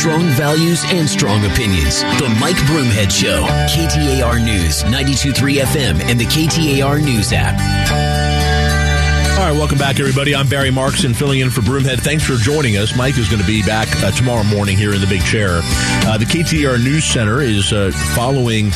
Strong 0.00 0.28
values 0.28 0.82
and 0.86 1.06
strong 1.06 1.44
opinions. 1.44 2.00
The 2.00 2.34
Mike 2.40 2.56
Broomhead 2.56 3.10
Show. 3.10 3.44
KTAR 3.68 4.42
News, 4.42 4.82
92.3 4.84 5.60
FM, 5.60 6.00
and 6.00 6.18
the 6.18 6.24
KTAR 6.24 7.04
News 7.04 7.34
app. 7.34 7.60
All 9.38 9.46
right, 9.46 9.52
welcome 9.52 9.76
back, 9.76 10.00
everybody. 10.00 10.34
I'm 10.34 10.48
Barry 10.48 10.70
Markson, 10.70 11.14
filling 11.14 11.40
in 11.40 11.50
for 11.50 11.60
Broomhead. 11.60 12.00
Thanks 12.00 12.24
for 12.24 12.36
joining 12.36 12.78
us. 12.78 12.96
Mike 12.96 13.18
is 13.18 13.28
going 13.28 13.42
to 13.42 13.46
be 13.46 13.62
back 13.62 13.88
uh, 14.02 14.10
tomorrow 14.12 14.42
morning 14.42 14.78
here 14.78 14.94
in 14.94 15.02
the 15.02 15.06
big 15.06 15.22
chair. 15.22 15.60
Uh, 15.62 16.16
the 16.16 16.24
KTAR 16.24 16.82
News 16.82 17.04
Center 17.04 17.42
is 17.42 17.70
uh, 17.70 17.90
following 18.14 18.70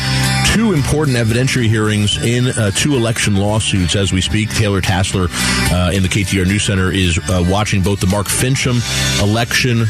two 0.52 0.74
important 0.74 1.16
evidentiary 1.16 1.68
hearings 1.68 2.22
in 2.22 2.48
uh, 2.48 2.70
two 2.70 2.96
election 2.96 3.36
lawsuits 3.36 3.96
as 3.96 4.12
we 4.12 4.20
speak. 4.20 4.50
Taylor 4.50 4.82
Tassler 4.82 5.28
uh, 5.72 5.90
in 5.90 6.02
the 6.02 6.08
KTAR 6.10 6.46
News 6.46 6.64
Center 6.64 6.92
is 6.92 7.18
uh, 7.30 7.42
watching 7.48 7.82
both 7.82 8.00
the 8.00 8.08
Mark 8.08 8.26
Finchem 8.26 8.78
election 9.22 9.86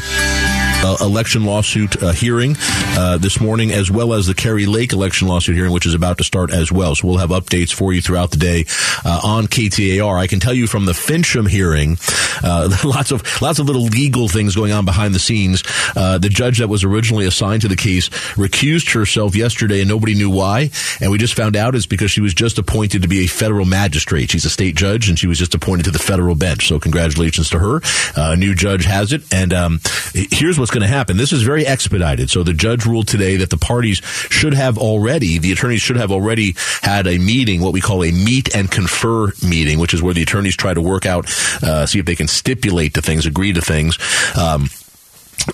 uh, 0.85 0.97
election 1.01 1.45
lawsuit 1.45 2.01
uh, 2.01 2.11
hearing 2.11 2.55
uh, 2.59 3.17
this 3.17 3.41
morning, 3.41 3.71
as 3.71 3.89
well 3.89 4.13
as 4.13 4.27
the 4.27 4.35
Kari 4.35 4.67
Lake 4.67 4.93
election 4.93 5.27
lawsuit 5.27 5.55
hearing, 5.55 5.71
which 5.71 5.87
is 5.87 5.95
about 5.95 6.19
to 6.19 6.23
start 6.23 6.51
as 6.51 6.71
well. 6.71 6.93
So 6.93 7.07
we'll 7.07 7.17
have 7.17 7.31
updates 7.31 7.73
for 7.73 7.91
you 7.91 8.01
throughout 8.01 8.29
the 8.29 8.37
day 8.37 8.65
uh, 9.03 9.21
on 9.23 9.47
KTAR. 9.47 10.19
I 10.19 10.27
can 10.27 10.39
tell 10.39 10.53
you 10.53 10.67
from 10.67 10.85
the 10.85 10.91
Finchem 10.91 11.49
hearing, 11.49 11.97
uh, 12.43 12.69
lots 12.85 13.11
of 13.11 13.23
lots 13.41 13.57
of 13.57 13.65
little 13.65 13.83
legal 13.83 14.27
things 14.27 14.55
going 14.55 14.71
on 14.71 14.85
behind 14.85 15.15
the 15.15 15.19
scenes. 15.19 15.63
Uh, 15.95 16.19
the 16.19 16.29
judge 16.29 16.59
that 16.59 16.67
was 16.67 16.83
originally 16.83 17.25
assigned 17.25 17.63
to 17.63 17.67
the 17.67 17.75
case 17.75 18.09
recused 18.35 18.93
herself 18.93 19.35
yesterday, 19.35 19.81
and 19.81 19.89
nobody 19.89 20.13
knew 20.13 20.29
why. 20.29 20.69
And 21.01 21.09
we 21.09 21.17
just 21.17 21.33
found 21.33 21.55
out 21.55 21.73
it's 21.73 21.87
because 21.87 22.11
she 22.11 22.21
was 22.21 22.33
just 22.33 22.59
appointed 22.59 23.01
to 23.01 23.07
be 23.07 23.25
a 23.25 23.27
federal 23.27 23.65
magistrate. 23.65 24.29
She's 24.29 24.45
a 24.45 24.49
state 24.51 24.75
judge, 24.75 25.09
and 25.09 25.17
she 25.17 25.25
was 25.25 25.39
just 25.39 25.55
appointed 25.55 25.85
to 25.85 25.91
the 25.91 25.99
federal 25.99 26.35
bench. 26.35 26.67
So 26.67 26.79
congratulations 26.79 27.49
to 27.49 27.59
her. 27.59 27.81
a 28.15 28.35
new 28.35 28.53
judge 28.53 28.85
has 28.85 29.13
it, 29.13 29.23
and 29.33 29.51
um, 29.51 29.79
here's 30.13 30.59
what's 30.59 30.74
going 30.75 30.87
to 30.87 30.95
happen. 30.95 31.17
This 31.17 31.31
is 31.31 31.41
very 31.41 31.65
expedited. 31.65 32.29
So 32.29 32.43
the 32.43 32.53
judge 32.53 32.85
ruled 32.85 33.07
today 33.07 33.37
that 33.37 33.49
the 33.49 33.57
parties 33.57 33.97
should 34.03 34.53
have 34.53 34.77
already, 34.77 35.39
the 35.39 35.51
attorneys 35.53 35.81
should 35.81 35.95
have 35.95 36.11
already 36.11 36.55
had 36.81 37.07
a 37.07 37.17
meeting, 37.17 37.61
what 37.61 37.73
we 37.73 37.81
call 37.81 38.03
a 38.03 38.11
meet 38.11 38.53
and 38.53 38.69
confer 38.69 39.31
meeting, 39.47 39.79
which 39.79 39.93
is 39.93 40.01
where 40.01 40.13
the 40.13 40.21
attorneys 40.21 40.55
try 40.55 40.73
to 40.73 40.81
work 40.81 41.05
out, 41.05 41.25
uh, 41.63 41.85
see 41.85 41.99
if 41.99 42.05
they 42.05 42.15
can 42.15 42.27
stipulate 42.27 42.93
to 42.95 43.01
things, 43.01 43.25
agree 43.25 43.53
to 43.53 43.61
things. 43.61 43.97
Um, 44.37 44.69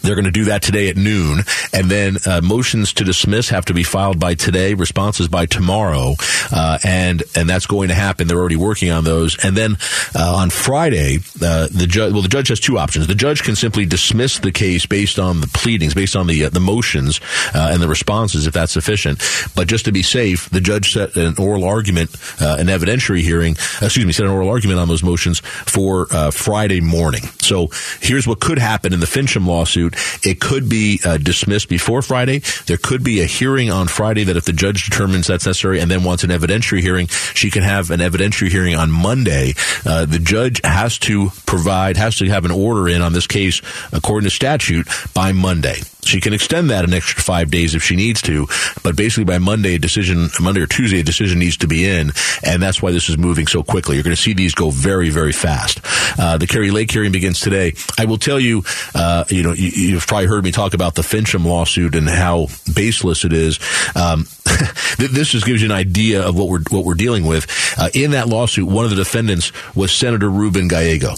they're 0.01 0.15
going 0.15 0.25
to 0.25 0.31
do 0.31 0.45
that 0.45 0.61
today 0.61 0.89
at 0.89 0.97
noon, 0.97 1.39
and 1.73 1.89
then 1.89 2.17
uh, 2.25 2.41
motions 2.41 2.93
to 2.93 3.03
dismiss 3.03 3.49
have 3.49 3.65
to 3.65 3.73
be 3.73 3.83
filed 3.83 4.19
by 4.19 4.35
today, 4.35 4.73
responses 4.73 5.27
by 5.27 5.45
tomorrow, 5.45 6.15
uh, 6.51 6.77
and 6.83 7.23
and 7.35 7.49
that's 7.49 7.65
going 7.65 7.89
to 7.89 7.93
happen. 7.93 8.27
They're 8.27 8.39
already 8.39 8.55
working 8.55 8.91
on 8.91 9.03
those, 9.03 9.37
and 9.43 9.55
then 9.55 9.77
uh, 10.15 10.35
on 10.37 10.49
Friday, 10.49 11.19
uh, 11.41 11.67
the 11.71 11.87
judge 11.87 12.13
well 12.13 12.21
the 12.21 12.29
judge 12.29 12.47
has 12.47 12.59
two 12.59 12.77
options. 12.77 13.07
The 13.07 13.15
judge 13.15 13.43
can 13.43 13.55
simply 13.55 13.85
dismiss 13.85 14.39
the 14.39 14.51
case 14.51 14.85
based 14.85 15.19
on 15.19 15.41
the 15.41 15.47
pleadings, 15.47 15.93
based 15.93 16.15
on 16.15 16.27
the 16.27 16.45
uh, 16.45 16.49
the 16.49 16.59
motions 16.59 17.19
uh, 17.53 17.69
and 17.71 17.81
the 17.81 17.87
responses, 17.87 18.47
if 18.47 18.53
that's 18.53 18.71
sufficient. 18.71 19.19
But 19.55 19.67
just 19.67 19.85
to 19.85 19.91
be 19.91 20.03
safe, 20.03 20.49
the 20.49 20.61
judge 20.61 20.93
set 20.93 21.15
an 21.15 21.35
oral 21.37 21.65
argument, 21.65 22.11
an 22.39 22.67
evidentiary 22.67 23.21
hearing, 23.21 23.53
excuse 23.81 24.05
me, 24.05 24.13
set 24.13 24.25
an 24.25 24.31
oral 24.31 24.49
argument 24.49 24.79
on 24.79 24.87
those 24.87 25.03
motions 25.03 25.39
for 25.39 26.05
Friday 26.31 26.81
morning. 26.81 27.23
So 27.39 27.67
here's 27.99 28.27
what 28.27 28.39
could 28.39 28.59
happen 28.59 28.93
in 28.93 28.99
the 28.99 29.05
Finchem 29.05 29.45
lawsuit 29.45 29.80
lawsuit. 29.81 30.25
It 30.25 30.39
could 30.39 30.69
be 30.69 30.99
uh, 31.03 31.17
dismissed 31.17 31.69
before 31.69 32.01
Friday. 32.01 32.39
There 32.65 32.77
could 32.77 33.03
be 33.03 33.21
a 33.21 33.25
hearing 33.25 33.71
on 33.71 33.87
Friday 33.87 34.23
that 34.25 34.37
if 34.37 34.45
the 34.45 34.53
judge 34.53 34.85
determines 34.85 35.27
that's 35.27 35.45
necessary 35.45 35.79
and 35.79 35.89
then 35.89 36.03
wants 36.03 36.23
an 36.23 36.29
evidentiary 36.29 36.81
hearing, 36.81 37.07
she 37.07 37.49
can 37.49 37.63
have 37.63 37.91
an 37.91 37.99
evidentiary 37.99 38.49
hearing 38.49 38.75
on 38.75 38.91
Monday. 38.91 39.53
Uh, 39.85 40.05
the 40.05 40.19
judge 40.19 40.61
has 40.63 40.97
to 40.99 41.29
provide, 41.45 41.97
has 41.97 42.17
to 42.17 42.27
have 42.27 42.45
an 42.45 42.51
order 42.51 42.87
in 42.87 43.01
on 43.01 43.13
this 43.13 43.27
case 43.27 43.61
according 43.91 44.29
to 44.29 44.35
statute 44.35 44.87
by 45.13 45.31
Monday. 45.31 45.79
She 46.03 46.19
can 46.19 46.33
extend 46.33 46.69
that 46.69 46.83
an 46.83 46.93
extra 46.93 47.21
five 47.21 47.51
days 47.51 47.75
if 47.75 47.83
she 47.83 47.95
needs 47.95 48.21
to, 48.23 48.47
but 48.83 48.95
basically 48.95 49.25
by 49.25 49.37
Monday, 49.37 49.75
a 49.75 49.79
decision, 49.79 50.29
Monday 50.39 50.61
or 50.61 50.67
Tuesday, 50.67 50.99
a 50.99 51.03
decision 51.03 51.39
needs 51.39 51.57
to 51.57 51.67
be 51.67 51.87
in, 51.87 52.11
and 52.43 52.61
that's 52.61 52.81
why 52.81 52.91
this 52.91 53.09
is 53.09 53.17
moving 53.17 53.47
so 53.47 53.63
quickly. 53.63 53.95
You're 53.95 54.03
going 54.03 54.15
to 54.15 54.21
see 54.21 54.33
these 54.33 54.55
go 54.55 54.71
very, 54.71 55.09
very 55.09 55.31
fast. 55.31 55.79
Uh, 56.19 56.37
the 56.37 56.47
Kari 56.47 56.71
Lake 56.71 56.91
hearing 56.91 57.11
begins 57.11 57.39
today. 57.39 57.73
I 57.97 58.05
will 58.05 58.17
tell 58.17 58.39
you, 58.39 58.63
uh, 58.95 59.25
you 59.29 59.43
know, 59.43 59.53
you, 59.53 59.93
have 59.95 60.07
probably 60.07 60.27
heard 60.27 60.43
me 60.43 60.51
talk 60.51 60.73
about 60.73 60.95
the 60.95 61.03
Finchem 61.03 61.45
lawsuit 61.45 61.95
and 61.95 62.09
how 62.09 62.47
baseless 62.73 63.23
it 63.23 63.33
is. 63.33 63.59
Um, 63.95 64.25
this 64.97 65.29
just 65.29 65.45
gives 65.45 65.61
you 65.61 65.67
an 65.67 65.71
idea 65.71 66.27
of 66.27 66.35
what 66.35 66.49
we're 66.49 66.63
what 66.69 66.83
we're 66.83 66.95
dealing 66.95 67.25
with. 67.25 67.47
Uh, 67.77 67.89
in 67.93 68.11
that 68.11 68.27
lawsuit, 68.27 68.67
one 68.67 68.85
of 68.85 68.89
the 68.91 68.97
defendants 68.97 69.51
was 69.75 69.91
Senator 69.91 70.29
Ruben 70.29 70.67
Gallego, 70.67 71.13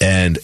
and 0.00 0.38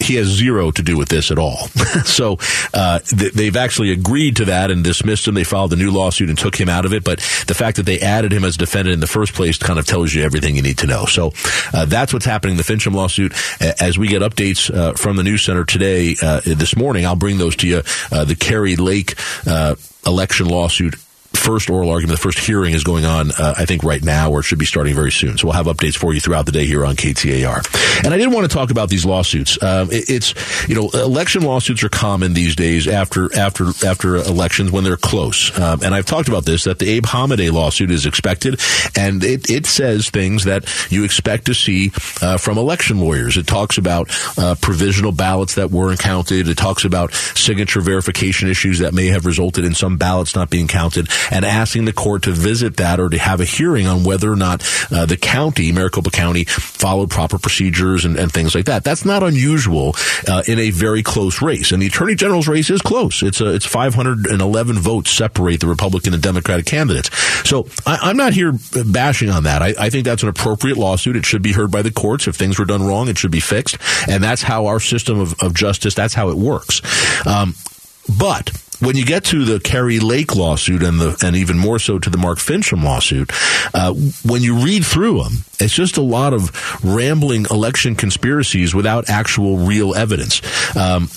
he 0.00 0.14
has 0.16 0.26
zero 0.26 0.70
to 0.70 0.82
do 0.82 0.96
with 0.96 1.08
this 1.08 1.30
at 1.30 1.38
all. 1.38 1.56
so 2.04 2.38
uh, 2.72 2.98
th- 3.00 3.32
they've 3.32 3.56
actually 3.56 3.92
agreed 3.92 4.36
to 4.36 4.46
that 4.46 4.70
and 4.70 4.82
dismissed 4.82 5.28
him. 5.28 5.34
They 5.34 5.44
filed 5.44 5.72
a 5.72 5.76
new 5.76 5.90
lawsuit 5.90 6.28
and 6.28 6.38
took 6.38 6.58
him 6.58 6.68
out 6.68 6.84
of 6.84 6.92
it. 6.92 7.04
But 7.04 7.18
the 7.46 7.54
fact 7.54 7.76
that 7.76 7.84
they 7.84 8.00
added 8.00 8.32
him 8.32 8.44
as 8.44 8.56
defendant 8.56 8.94
in 8.94 9.00
the 9.00 9.06
first 9.06 9.34
place 9.34 9.58
kind 9.58 9.78
of 9.78 9.86
tells 9.86 10.14
you 10.14 10.22
everything 10.22 10.56
you 10.56 10.62
need 10.62 10.78
to 10.78 10.86
know. 10.86 11.04
So 11.04 11.32
uh, 11.72 11.84
that's 11.84 12.12
what's 12.12 12.24
happening 12.24 12.52
in 12.52 12.56
the 12.56 12.64
Finchem 12.64 12.94
lawsuit. 12.94 13.32
As 13.80 13.98
we 13.98 14.08
get 14.08 14.22
updates 14.22 14.74
uh, 14.74 14.94
from 14.94 15.16
the 15.16 15.22
news 15.22 15.42
center 15.42 15.64
today, 15.64 16.16
uh, 16.22 16.40
this 16.44 16.76
morning, 16.76 17.06
I'll 17.06 17.16
bring 17.16 17.38
those 17.38 17.56
to 17.56 17.68
you. 17.68 17.82
Uh, 18.10 18.24
the 18.24 18.34
Kari 18.34 18.76
Lake 18.76 19.14
uh, 19.46 19.74
election 20.06 20.46
lawsuit 20.46 20.94
first 21.50 21.68
oral 21.68 21.90
argument, 21.90 22.16
the 22.16 22.22
first 22.22 22.38
hearing 22.38 22.74
is 22.74 22.84
going 22.84 23.04
on, 23.04 23.32
uh, 23.32 23.54
I 23.58 23.66
think, 23.66 23.82
right 23.82 24.02
now, 24.04 24.30
or 24.30 24.40
it 24.40 24.44
should 24.44 24.60
be 24.60 24.66
starting 24.66 24.94
very 24.94 25.10
soon. 25.10 25.36
So 25.36 25.48
we'll 25.48 25.56
have 25.56 25.66
updates 25.66 25.96
for 25.96 26.14
you 26.14 26.20
throughout 26.20 26.46
the 26.46 26.52
day 26.52 26.64
here 26.64 26.84
on 26.84 26.94
KTAR. 26.94 28.04
And 28.04 28.14
I 28.14 28.18
did 28.18 28.32
want 28.32 28.48
to 28.48 28.56
talk 28.56 28.70
about 28.70 28.88
these 28.88 29.04
lawsuits. 29.04 29.60
Um, 29.60 29.90
it, 29.90 30.08
it's, 30.08 30.68
you 30.68 30.76
know, 30.76 30.90
election 30.90 31.42
lawsuits 31.42 31.82
are 31.82 31.88
common 31.88 32.34
these 32.34 32.54
days 32.54 32.86
after 32.86 33.36
after 33.36 33.70
after 33.84 34.16
elections 34.16 34.70
when 34.70 34.84
they're 34.84 34.96
close. 34.96 35.58
Um, 35.58 35.80
and 35.82 35.92
I've 35.92 36.06
talked 36.06 36.28
about 36.28 36.44
this 36.44 36.64
that 36.64 36.78
the 36.78 36.88
Abe 36.88 37.06
Hamadeh 37.06 37.50
lawsuit 37.50 37.90
is 37.90 38.06
expected, 38.06 38.60
and 38.96 39.24
it, 39.24 39.50
it 39.50 39.66
says 39.66 40.08
things 40.10 40.44
that 40.44 40.64
you 40.90 41.02
expect 41.02 41.46
to 41.46 41.54
see 41.54 41.90
uh, 42.22 42.36
from 42.38 42.58
election 42.58 43.00
lawyers. 43.00 43.36
It 43.36 43.48
talks 43.48 43.76
about 43.76 44.08
uh, 44.38 44.54
provisional 44.60 45.10
ballots 45.10 45.56
that 45.56 45.72
weren't 45.72 45.98
counted. 45.98 46.48
It 46.48 46.56
talks 46.56 46.84
about 46.84 47.12
signature 47.12 47.80
verification 47.80 48.48
issues 48.48 48.78
that 48.78 48.94
may 48.94 49.06
have 49.06 49.26
resulted 49.26 49.64
in 49.64 49.74
some 49.74 49.96
ballots 49.96 50.36
not 50.36 50.48
being 50.48 50.68
counted 50.68 51.08
and 51.30 51.39
asking 51.44 51.84
the 51.84 51.92
court 51.92 52.24
to 52.24 52.32
visit 52.32 52.76
that 52.76 53.00
or 53.00 53.08
to 53.08 53.18
have 53.18 53.40
a 53.40 53.44
hearing 53.44 53.86
on 53.86 54.04
whether 54.04 54.30
or 54.30 54.36
not 54.36 54.62
uh, 54.90 55.06
the 55.06 55.16
county, 55.16 55.72
Maricopa 55.72 56.10
County, 56.10 56.44
followed 56.44 57.10
proper 57.10 57.38
procedures 57.38 58.04
and, 58.04 58.16
and 58.16 58.32
things 58.32 58.54
like 58.54 58.66
that. 58.66 58.84
That's 58.84 59.04
not 59.04 59.22
unusual 59.22 59.94
uh, 60.28 60.42
in 60.46 60.58
a 60.58 60.70
very 60.70 61.02
close 61.02 61.42
race. 61.42 61.72
And 61.72 61.82
the 61.82 61.86
attorney 61.86 62.14
general's 62.14 62.48
race 62.48 62.70
is 62.70 62.82
close. 62.82 63.22
It's 63.22 63.40
a, 63.40 63.54
it's 63.54 63.66
511 63.66 64.78
votes 64.78 65.10
separate 65.10 65.60
the 65.60 65.66
Republican 65.66 66.14
and 66.14 66.22
Democratic 66.22 66.66
candidates. 66.66 67.10
So 67.48 67.66
I, 67.86 68.10
am 68.10 68.16
not 68.16 68.32
here 68.32 68.52
bashing 68.86 69.30
on 69.30 69.44
that. 69.44 69.62
I, 69.62 69.74
I 69.78 69.90
think 69.90 70.04
that's 70.04 70.22
an 70.22 70.28
appropriate 70.28 70.76
lawsuit. 70.76 71.16
It 71.16 71.26
should 71.26 71.42
be 71.42 71.52
heard 71.52 71.70
by 71.70 71.82
the 71.82 71.90
courts. 71.90 72.26
If 72.26 72.36
things 72.36 72.58
were 72.58 72.64
done 72.64 72.86
wrong, 72.86 73.08
it 73.08 73.18
should 73.18 73.30
be 73.30 73.40
fixed. 73.40 73.78
And 74.08 74.22
that's 74.22 74.42
how 74.42 74.66
our 74.66 74.80
system 74.80 75.20
of, 75.20 75.34
of 75.40 75.54
justice, 75.54 75.94
that's 75.94 76.14
how 76.14 76.30
it 76.30 76.36
works. 76.36 76.80
Um, 77.26 77.54
but 78.18 78.50
when 78.80 78.96
you 78.96 79.04
get 79.04 79.24
to 79.26 79.44
the 79.44 79.60
Kari 79.60 80.00
Lake 80.00 80.34
lawsuit 80.34 80.82
and 80.82 81.00
the 81.00 81.16
and 81.22 81.36
even 81.36 81.58
more 81.58 81.78
so 81.78 81.98
to 81.98 82.10
the 82.10 82.18
Mark 82.18 82.38
Finchem 82.38 82.82
lawsuit, 82.82 83.30
uh, 83.74 83.92
when 84.24 84.42
you 84.42 84.56
read 84.56 84.84
through 84.84 85.22
them, 85.22 85.44
it's 85.58 85.74
just 85.74 85.96
a 85.96 86.02
lot 86.02 86.32
of 86.32 86.84
rambling 86.84 87.46
election 87.50 87.94
conspiracies 87.94 88.74
without 88.74 89.08
actual 89.08 89.58
real 89.58 89.94
evidence. 89.94 90.40
Um, 90.76 91.08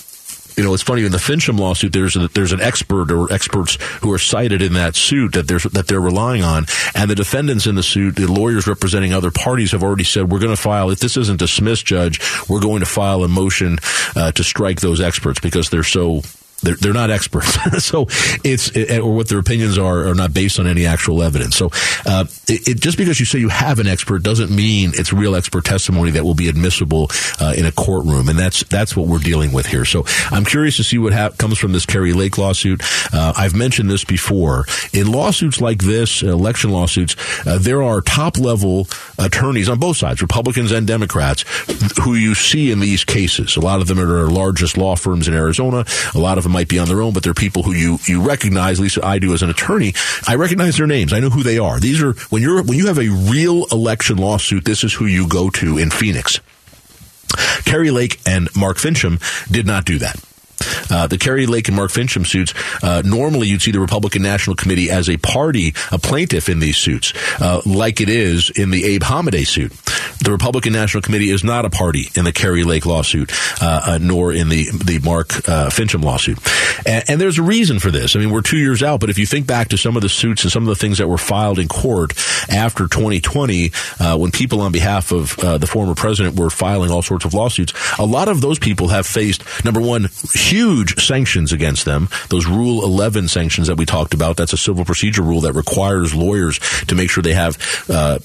you 0.56 0.64
know, 0.64 0.74
it's 0.74 0.84
funny 0.84 1.04
in 1.04 1.12
the 1.12 1.18
Finchem 1.18 1.60
lawsuit. 1.60 1.94
There's 1.94 2.16
a, 2.16 2.28
there's 2.28 2.52
an 2.52 2.62
expert 2.62 3.12
or 3.12 3.32
experts 3.32 3.78
who 4.02 4.12
are 4.14 4.20
cited 4.20 4.62
in 4.62 4.74
that 4.74 4.96
suit 4.96 5.34
that 5.34 5.48
there's 5.48 5.64
that 5.64 5.88
they're 5.88 6.02
relying 6.02 6.44
on, 6.44 6.68
and 6.94 7.10
the 7.10 7.16
defendants 7.16 7.66
in 7.66 7.76
the 7.76 7.84
suit, 7.84 8.16
the 8.16 8.28
lawyers 8.28 8.68
representing 8.68 9.14
other 9.14 9.32
parties, 9.32 9.72
have 9.72 9.84
already 9.84 10.04
said 10.04 10.32
we're 10.32 10.40
going 10.40 10.56
to 10.56 10.62
file 10.62 10.92
if 10.92 11.00
this 11.00 11.18
isn't 11.18 11.40
dismissed, 11.40 11.86
judge, 11.86 12.20
we're 12.50 12.62
going 12.62 12.82
to 12.82 12.86
file 12.86 13.24
a 13.24 13.28
motion 13.28 13.80
uh, 14.16 14.32
to 14.34 14.44
strike 14.44 14.80
those 14.82 15.02
experts 15.02 15.40
because 15.40 15.70
they're 15.70 15.84
so 15.84 16.22
they're, 16.64 16.76
they're 16.76 16.94
not 16.94 17.12
experts. 17.12 17.58
so 17.86 18.08
it's, 18.44 18.76
or 18.76 19.14
what 19.14 19.28
their 19.28 19.40
opinions 19.40 19.78
are, 19.78 20.08
are 20.08 20.16
not 20.16 20.34
based 20.34 20.60
on 20.60 20.68
any 20.68 20.86
actual 20.86 21.22
evidence. 21.22 21.56
So, 21.56 21.70
uh, 22.06 22.26
it, 22.48 22.68
it, 22.68 22.80
just 22.80 22.98
because 22.98 23.20
you 23.20 23.26
say 23.26 23.40
you 23.40 23.50
have 23.50 23.80
an 23.80 23.88
expert 23.88 24.24
doesn't 24.24 24.50
mean 24.50 24.92
it's 24.96 25.14
real 25.14 25.36
expert 25.36 25.66
testimony 25.66 26.12
that 26.12 26.24
will 26.24 26.34
be 26.34 26.50
admissible, 26.50 27.10
uh, 27.40 27.54
in 27.58 27.66
a 27.66 27.72
courtroom. 27.72 28.30
And 28.30 28.40
that's, 28.40 28.64
that's 28.64 28.96
what 28.96 29.08
we're 29.08 29.20
dealing 29.20 29.52
with 29.52 29.66
here. 29.66 29.86
So 29.86 30.06
I'm 30.32 30.46
curious 30.46 30.78
to 30.78 30.84
see 30.84 30.98
what 30.98 31.14
ha- 31.14 31.30
comes 31.30 31.58
from 31.58 31.74
this 31.74 31.86
Kari 31.86 32.14
Lake 32.14 32.38
lawsuit. 32.38 32.82
Uh, 33.14 33.34
I've 33.36 33.56
mentioned 33.56 33.90
this 33.90 34.04
before. 34.04 34.66
In 34.94 35.12
lawsuits 35.12 35.62
like 35.62 35.84
this, 35.84 36.24
election 36.24 36.72
lawsuits, 36.72 37.16
uh, 37.46 37.58
there 37.58 37.84
are 37.84 38.02
top 38.02 38.38
level 38.38 38.88
attorneys 39.18 39.70
on 39.70 39.80
both 39.80 39.98
sides, 39.98 40.22
Republicans 40.22 40.72
and 40.72 40.88
Democrats, 40.88 41.44
who 42.04 42.16
you 42.16 42.36
see 42.36 42.72
in 42.72 42.80
these 42.80 43.04
cases. 43.04 43.56
A 43.56 43.60
lot 43.60 43.82
of 43.82 43.88
them 43.88 44.00
are 44.00 44.20
our 44.20 44.28
largest 44.28 44.78
law 44.78 44.96
firms 44.96 45.28
in 45.28 45.34
Arizona. 45.34 45.86
A 46.14 46.20
lot 46.20 46.38
of 46.38 46.44
them 46.44 46.53
might 46.54 46.70
be 46.70 46.80
on 46.80 46.88
their 46.88 47.02
own, 47.02 47.14
but 47.14 47.24
they're 47.24 47.34
people 47.34 47.64
who 47.64 47.74
you, 47.74 48.00
you 48.06 48.22
recognize, 48.22 48.80
at 48.80 48.84
least 48.84 49.04
I 49.04 49.20
do 49.20 49.34
as 49.34 49.42
an 49.42 49.50
attorney. 49.50 49.94
I 50.28 50.36
recognize 50.36 50.78
their 50.78 50.88
names. 50.88 51.12
I 51.12 51.20
know 51.20 51.30
who 51.30 51.44
they 51.44 51.58
are. 51.58 51.80
These 51.80 52.02
are, 52.02 52.14
when 52.30 52.42
you're, 52.42 52.64
when 52.64 52.78
you 52.78 52.88
have 52.88 53.00
a 53.00 53.10
real 53.10 53.66
election 53.72 54.18
lawsuit, 54.18 54.64
this 54.64 54.84
is 54.84 54.94
who 54.94 55.06
you 55.06 55.28
go 55.28 55.50
to 55.50 55.78
in 55.78 55.90
Phoenix. 55.90 56.40
Kari 57.66 57.92
Lake 57.92 58.20
and 58.26 58.48
Mark 58.56 58.78
Finchem 58.78 59.20
did 59.52 59.66
not 59.66 59.86
do 59.86 59.98
that. 60.00 60.24
Uh, 60.90 61.08
the 61.08 61.18
Kari 61.18 61.46
Lake 61.46 61.68
and 61.68 61.76
Mark 61.76 61.92
Finchem 61.92 62.26
suits, 62.26 62.54
uh, 62.84 63.02
normally 63.06 63.48
you'd 63.48 63.62
see 63.62 63.72
the 63.72 63.80
Republican 63.80 64.22
National 64.22 64.56
Committee 64.56 64.90
as 64.90 65.10
a 65.10 65.18
party, 65.18 65.74
a 65.92 66.00
plaintiff 66.00 66.50
in 66.50 66.60
these 66.60 66.78
suits, 66.78 67.14
uh, 67.40 67.62
like 67.66 68.02
it 68.02 68.10
is 68.10 68.50
in 68.50 68.72
the 68.72 68.84
Abe 68.86 69.04
Hamadeh 69.04 69.48
suit. 69.48 69.72
The 70.24 70.32
Republican 70.32 70.74
National 70.74 71.02
Committee 71.02 71.30
is 71.30 71.44
not 71.44 71.66
a 71.66 71.70
party 71.70 72.10
in 72.16 72.24
the 72.24 72.32
Kari 72.32 72.64
Lake 72.64 72.86
lawsuit, 72.86 73.32
uh, 73.62 73.82
uh, 73.86 74.00
nor 74.02 74.32
in 74.32 74.50
the 74.50 74.68
the 74.84 75.00
Mark 75.00 75.30
Finchem 75.30 76.04
lawsuit. 76.04 76.40
And, 76.86 77.04
and, 77.10 77.22
there's 77.22 77.38
a 77.38 77.44
reason 77.44 77.80
for 77.80 77.92
this. 77.92 78.16
I 78.16 78.20
mean, 78.20 78.32
we're 78.32 78.42
two 78.42 78.58
years 78.58 78.84
out, 78.84 79.00
but 79.00 79.10
if 79.10 79.18
you 79.18 79.26
think 79.26 79.48
back 79.48 79.70
to 79.70 79.78
some 79.78 79.96
of 79.96 80.02
the 80.02 80.10
suits 80.10 80.44
and 80.44 80.52
some 80.52 80.64
of 80.64 80.70
the 80.70 80.76
things 80.76 80.98
that 80.98 81.08
were 81.08 81.18
filed 81.18 81.60
in 81.60 81.68
court 81.68 82.14
after 82.50 82.88
2020, 82.88 83.72
when 84.18 84.32
people 84.32 84.62
on 84.62 84.72
behalf 84.72 85.12
of 85.12 85.36
the 85.38 85.68
former 85.68 85.96
president 85.96 86.38
were 86.38 86.50
filing 86.50 86.92
all 86.92 87.02
sorts 87.02 87.26
of 87.26 87.34
lawsuits, 87.34 87.74
a 88.00 88.06
lot 88.06 88.28
of 88.28 88.42
those 88.42 88.60
people 88.60 88.90
have 88.90 89.06
faced 89.06 89.44
number 89.66 89.82
one 89.82 90.10
huge 90.54 91.04
sanctions 91.04 91.52
against 91.52 91.84
them. 91.86 92.10
Those 92.30 92.46
Rule 92.46 92.84
11 92.84 93.28
sanctions 93.28 93.68
that 93.68 93.76
we 93.76 93.86
talked 93.86 94.14
about, 94.14 94.38
that's 94.38 94.54
a 94.54 94.58
civil 94.58 94.86
procedure 94.86 95.24
rule 95.24 95.42
that 95.42 95.54
requires 95.54 96.14
lawyers 96.14 96.60
to 96.88 96.96
make 96.96 97.10
sure 97.10 97.24
they 97.24 97.34
have 97.34 97.58
uh, 97.90 98.20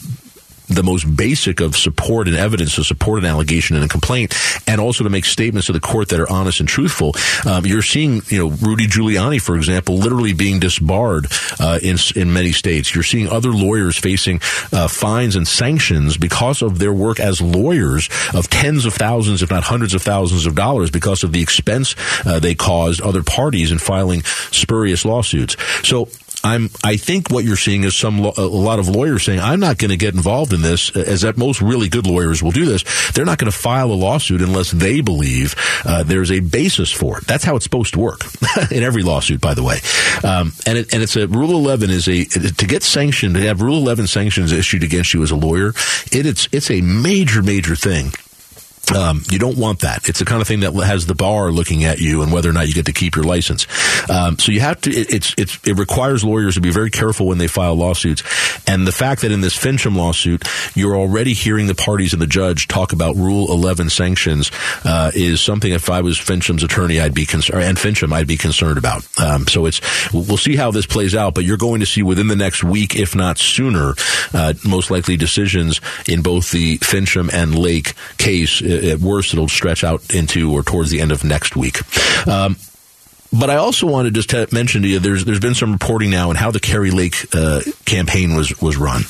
the 0.68 0.82
most 0.82 1.04
basic 1.16 1.60
of 1.60 1.76
support 1.76 2.28
and 2.28 2.36
evidence 2.36 2.76
to 2.76 2.84
support 2.84 3.18
an 3.18 3.24
allegation 3.24 3.76
and 3.76 3.84
a 3.84 3.88
complaint, 3.88 4.34
and 4.66 4.80
also 4.80 5.04
to 5.04 5.10
make 5.10 5.24
statements 5.24 5.66
to 5.66 5.72
the 5.72 5.80
court 5.80 6.08
that 6.10 6.20
are 6.20 6.30
honest 6.30 6.60
and 6.60 6.68
truthful. 6.68 7.14
Um, 7.46 7.66
you're 7.66 7.82
seeing, 7.82 8.22
you 8.28 8.38
know, 8.38 8.48
Rudy 8.48 8.86
Giuliani, 8.86 9.40
for 9.40 9.56
example, 9.56 9.96
literally 9.96 10.32
being 10.32 10.60
disbarred 10.60 11.26
uh, 11.58 11.78
in 11.82 11.96
in 12.14 12.32
many 12.32 12.52
states. 12.52 12.94
You're 12.94 13.04
seeing 13.04 13.28
other 13.28 13.50
lawyers 13.50 13.98
facing 13.98 14.40
uh, 14.72 14.88
fines 14.88 15.36
and 15.36 15.46
sanctions 15.46 16.16
because 16.16 16.62
of 16.62 16.78
their 16.78 16.92
work 16.92 17.20
as 17.20 17.40
lawyers 17.40 18.08
of 18.34 18.48
tens 18.48 18.84
of 18.84 18.94
thousands, 18.94 19.42
if 19.42 19.50
not 19.50 19.64
hundreds 19.64 19.94
of 19.94 20.02
thousands 20.02 20.46
of 20.46 20.54
dollars, 20.54 20.90
because 20.90 21.24
of 21.24 21.32
the 21.32 21.42
expense 21.42 21.94
uh, 22.26 22.38
they 22.38 22.54
caused 22.54 23.00
other 23.00 23.22
parties 23.22 23.72
in 23.72 23.78
filing 23.78 24.22
spurious 24.50 25.04
lawsuits. 25.04 25.56
So 25.82 26.08
I'm, 26.44 26.70
I 26.84 26.96
think 26.96 27.30
what 27.30 27.44
you're 27.44 27.56
seeing 27.56 27.84
is 27.84 27.96
some, 27.96 28.20
a 28.20 28.40
lot 28.40 28.78
of 28.78 28.88
lawyers 28.88 29.24
saying, 29.24 29.40
I'm 29.40 29.58
not 29.58 29.76
going 29.76 29.90
to 29.90 29.96
get 29.96 30.14
involved 30.14 30.52
in 30.52 30.57
this, 30.62 30.94
as 30.96 31.22
that 31.22 31.36
most 31.36 31.60
really 31.60 31.88
good 31.88 32.06
lawyers 32.06 32.42
will 32.42 32.50
do 32.50 32.64
this. 32.64 32.84
They're 33.12 33.24
not 33.24 33.38
going 33.38 33.50
to 33.50 33.56
file 33.56 33.90
a 33.90 33.94
lawsuit 33.94 34.42
unless 34.42 34.70
they 34.70 35.00
believe 35.00 35.54
uh, 35.84 36.02
there's 36.02 36.30
a 36.30 36.40
basis 36.40 36.92
for 36.92 37.18
it. 37.18 37.26
That's 37.26 37.44
how 37.44 37.56
it's 37.56 37.64
supposed 37.64 37.94
to 37.94 38.00
work 38.00 38.24
in 38.70 38.82
every 38.82 39.02
lawsuit, 39.02 39.40
by 39.40 39.54
the 39.54 39.62
way. 39.62 39.78
Um, 40.24 40.52
and 40.66 40.78
it, 40.78 40.92
and 40.92 41.02
it's 41.02 41.16
a 41.16 41.26
rule 41.26 41.50
11 41.50 41.90
is 41.90 42.08
a, 42.08 42.24
to 42.24 42.66
get 42.66 42.82
sanctioned, 42.82 43.34
to 43.34 43.40
have 43.42 43.62
rule 43.62 43.78
11 43.78 44.06
sanctions 44.06 44.52
issued 44.52 44.82
against 44.82 45.14
you 45.14 45.22
as 45.22 45.30
a 45.30 45.36
lawyer, 45.36 45.68
it, 46.12 46.26
it's, 46.26 46.48
it's 46.52 46.70
a 46.70 46.80
major, 46.80 47.42
major 47.42 47.76
thing. 47.76 48.12
Um, 48.94 49.22
you 49.30 49.38
don't 49.38 49.58
want 49.58 49.80
that. 49.80 50.08
It's 50.08 50.18
the 50.18 50.24
kind 50.24 50.40
of 50.40 50.48
thing 50.48 50.60
that 50.60 50.72
has 50.72 51.06
the 51.06 51.14
bar 51.14 51.50
looking 51.50 51.84
at 51.84 51.98
you 51.98 52.22
and 52.22 52.32
whether 52.32 52.48
or 52.48 52.52
not 52.52 52.68
you 52.68 52.74
get 52.74 52.86
to 52.86 52.92
keep 52.92 53.16
your 53.16 53.24
license. 53.24 53.66
Um, 54.10 54.38
so 54.38 54.52
you 54.52 54.60
have 54.60 54.80
to. 54.82 54.90
It, 54.90 55.12
it's, 55.12 55.34
it's 55.36 55.58
it 55.66 55.78
requires 55.78 56.24
lawyers 56.24 56.54
to 56.54 56.60
be 56.60 56.70
very 56.70 56.90
careful 56.90 57.26
when 57.26 57.38
they 57.38 57.48
file 57.48 57.74
lawsuits. 57.74 58.22
And 58.66 58.86
the 58.86 58.92
fact 58.92 59.22
that 59.22 59.32
in 59.32 59.40
this 59.40 59.56
Finchem 59.56 59.96
lawsuit, 59.96 60.46
you're 60.74 60.96
already 60.96 61.34
hearing 61.34 61.66
the 61.66 61.74
parties 61.74 62.12
and 62.12 62.22
the 62.22 62.26
judge 62.26 62.68
talk 62.68 62.92
about 62.92 63.16
Rule 63.16 63.50
11 63.50 63.90
sanctions 63.90 64.50
uh, 64.84 65.10
is 65.14 65.40
something. 65.40 65.72
If 65.72 65.90
I 65.90 66.00
was 66.00 66.18
Finchem's 66.18 66.62
attorney, 66.62 67.00
I'd 67.00 67.14
be 67.14 67.26
concerned, 67.26 67.64
and 67.64 67.76
Finchem, 67.76 68.12
I'd 68.12 68.26
be 68.26 68.36
concerned 68.36 68.78
about. 68.78 69.06
Um, 69.18 69.46
so 69.46 69.66
it's 69.66 69.80
we'll 70.12 70.36
see 70.36 70.56
how 70.56 70.70
this 70.70 70.86
plays 70.86 71.14
out, 71.14 71.34
but 71.34 71.44
you're 71.44 71.56
going 71.56 71.80
to 71.80 71.86
see 71.86 72.02
within 72.02 72.28
the 72.28 72.36
next 72.36 72.64
week, 72.64 72.96
if 72.96 73.14
not 73.14 73.38
sooner, 73.38 73.94
uh, 74.32 74.54
most 74.66 74.90
likely 74.90 75.16
decisions 75.16 75.80
in 76.08 76.22
both 76.22 76.50
the 76.50 76.78
Finchem 76.78 77.32
and 77.32 77.58
Lake 77.58 77.94
case 78.16 78.62
uh, 78.62 78.77
at 78.84 79.00
worst, 79.00 79.32
it'll 79.32 79.48
stretch 79.48 79.84
out 79.84 80.14
into 80.14 80.52
or 80.52 80.62
towards 80.62 80.90
the 80.90 81.00
end 81.00 81.12
of 81.12 81.24
next 81.24 81.56
week. 81.56 81.80
Um, 82.26 82.56
but 83.32 83.50
I 83.50 83.56
also 83.56 83.86
want 83.86 84.06
to 84.06 84.10
just 84.10 84.30
t- 84.30 84.46
mention 84.52 84.82
to 84.82 84.88
you, 84.88 84.98
there's 84.98 85.24
there's 85.24 85.40
been 85.40 85.54
some 85.54 85.72
reporting 85.72 86.10
now 86.10 86.30
on 86.30 86.36
how 86.36 86.50
the 86.50 86.60
Kari 86.60 86.90
Lake 86.90 87.26
uh, 87.34 87.60
campaign 87.84 88.34
was 88.34 88.58
was 88.60 88.76
run, 88.76 89.02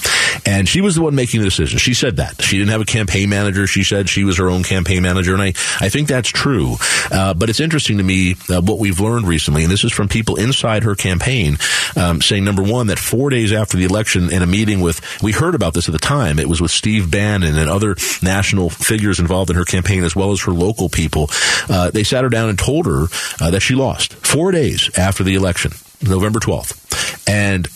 and 0.45 0.69
she 0.69 0.81
was 0.81 0.97
the 0.97 1.03
one 1.03 1.15
making 1.15 1.41
the 1.41 1.47
decision. 1.47 1.79
She 1.79 1.95
said 1.95 2.17
that 2.17 2.43
she 2.43 2.59
didn't 2.59 2.71
have 2.71 2.81
a 2.81 2.87
campaign 2.87 3.29
manager. 3.29 3.67
She 3.67 3.85
said 3.85 4.09
she 4.09 4.25
was 4.25 4.39
her 4.39 4.51
own 4.51 4.65
campaign 4.65 5.03
manager, 5.03 5.35
and 5.35 5.43
I 5.43 5.49
I 5.81 5.89
think 5.89 6.09
that's 6.09 6.29
true. 6.29 6.77
Uh, 7.13 7.35
but 7.35 7.49
it's 7.49 7.61
interesting 7.61 7.99
to 7.99 8.05
me 8.05 8.35
uh, 8.49 8.61
what 8.61 8.79
we've 8.79 8.99
learned 8.99 9.27
recently, 9.27 9.63
and 9.63 9.71
this 9.71 9.85
is 9.85 9.93
from 9.93 10.09
people 10.09 10.37
inside 10.37 10.83
her 10.83 10.97
campaign, 10.97 11.57
um, 11.97 12.21
saying 12.21 12.45
number 12.45 12.63
one 12.63 12.89
that 12.89 12.99
four 12.99 13.31
days 13.31 13.53
after 13.53 13.77
the 13.77 13.85
election, 13.85 14.33
in 14.33 14.43
a 14.43 14.47
meeting 14.47 14.81
with 14.81 15.01
we 15.23 15.31
heard 15.31 15.55
about 15.55 15.75
this 15.75 15.89
at 15.89 15.93
the 15.93 15.99
time, 15.99 16.41
it 16.41 16.49
was 16.49 16.61
with 16.61 16.73
Steve 16.73 17.09
Bannon 17.11 17.57
and 17.57 17.71
other 17.71 17.97
national 18.21 18.69
figures 18.69 19.21
involved 19.21 19.51
in 19.51 19.57
her 19.57 19.65
campaign 19.65 20.03
as 20.03 20.17
well 20.17 20.33
as 20.33 20.43
her 20.43 20.53
local 20.53 20.89
people. 20.89 21.31
Uh, 21.69 21.91
they 21.93 22.03
sat 22.03 22.25
her 22.25 22.31
down 22.31 22.49
and 22.49 22.59
told 22.59 22.87
her 22.87 23.07
uh, 23.41 23.51
that 23.51 23.61
she 23.61 23.77
lost 23.77 24.08
four 24.09 24.53
days 24.53 24.91
after 24.97 25.25
the 25.25 25.35
election, 25.35 25.73
November 26.07 26.41
12th. 26.41 27.29
And 27.29 27.69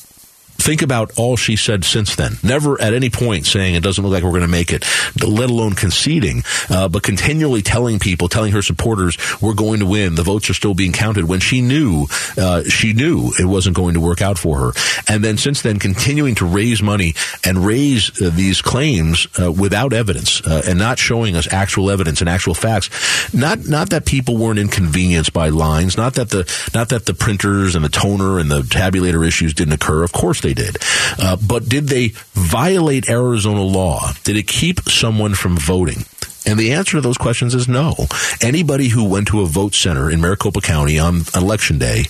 Think 0.62 0.80
about 0.80 1.18
all 1.18 1.36
she 1.36 1.56
said 1.56 1.84
since 1.84 2.14
then. 2.14 2.34
Never 2.40 2.80
at 2.80 2.94
any 2.94 3.10
point 3.10 3.46
saying 3.46 3.74
it 3.74 3.82
doesn't 3.82 4.04
look 4.04 4.12
like 4.12 4.22
we're 4.22 4.30
going 4.30 4.42
to 4.42 4.48
make 4.48 4.72
it, 4.72 4.84
let 5.20 5.50
alone 5.50 5.72
conceding, 5.72 6.44
uh, 6.70 6.88
but 6.88 7.02
continually 7.02 7.62
telling 7.62 7.98
people, 7.98 8.28
telling 8.28 8.52
her 8.52 8.62
supporters, 8.62 9.18
we're 9.42 9.54
going 9.54 9.80
to 9.80 9.86
win. 9.86 10.14
The 10.14 10.22
votes 10.22 10.48
are 10.50 10.54
still 10.54 10.74
being 10.74 10.92
counted 10.92 11.24
when 11.24 11.40
she 11.40 11.62
knew, 11.62 12.06
uh, 12.38 12.62
she 12.62 12.92
knew 12.92 13.32
it 13.40 13.44
wasn't 13.44 13.74
going 13.74 13.94
to 13.94 14.00
work 14.00 14.22
out 14.22 14.38
for 14.38 14.56
her. 14.58 14.72
And 15.08 15.24
then 15.24 15.36
since 15.36 15.62
then, 15.62 15.80
continuing 15.80 16.36
to 16.36 16.46
raise 16.46 16.80
money 16.80 17.14
and 17.44 17.66
raise 17.66 18.22
uh, 18.22 18.30
these 18.32 18.62
claims 18.62 19.26
uh, 19.40 19.50
without 19.50 19.92
evidence 19.92 20.46
uh, 20.46 20.62
and 20.64 20.78
not 20.78 20.96
showing 21.00 21.34
us 21.34 21.52
actual 21.52 21.90
evidence 21.90 22.20
and 22.20 22.30
actual 22.30 22.54
facts. 22.54 23.34
Not, 23.34 23.66
not 23.66 23.90
that 23.90 24.06
people 24.06 24.36
weren't 24.36 24.60
inconvenienced 24.60 25.32
by 25.32 25.48
lines, 25.48 25.96
not 25.96 26.14
that 26.14 26.30
the, 26.30 26.48
not 26.72 26.90
that 26.90 27.06
the 27.06 27.14
printers 27.14 27.74
and 27.74 27.84
the 27.84 27.88
toner 27.88 28.38
and 28.38 28.48
the 28.48 28.60
tabulator 28.60 29.26
issues 29.26 29.54
didn't 29.54 29.74
occur. 29.74 30.04
Of 30.04 30.12
course 30.12 30.40
they 30.40 30.51
they 30.52 30.64
did. 30.64 30.76
Uh, 31.18 31.36
but 31.36 31.68
did 31.68 31.88
they 31.88 32.08
violate 32.32 33.08
Arizona 33.08 33.62
law? 33.62 34.12
Did 34.24 34.36
it 34.36 34.46
keep 34.46 34.80
someone 34.80 35.34
from 35.34 35.56
voting? 35.56 36.04
And 36.44 36.58
the 36.58 36.72
answer 36.72 36.92
to 36.96 37.00
those 37.00 37.18
questions 37.18 37.54
is 37.54 37.68
no. 37.68 37.94
Anybody 38.40 38.88
who 38.88 39.08
went 39.08 39.28
to 39.28 39.42
a 39.42 39.46
vote 39.46 39.74
center 39.74 40.10
in 40.10 40.20
Maricopa 40.20 40.60
County 40.60 40.98
on 40.98 41.22
election 41.34 41.78
day 41.78 42.04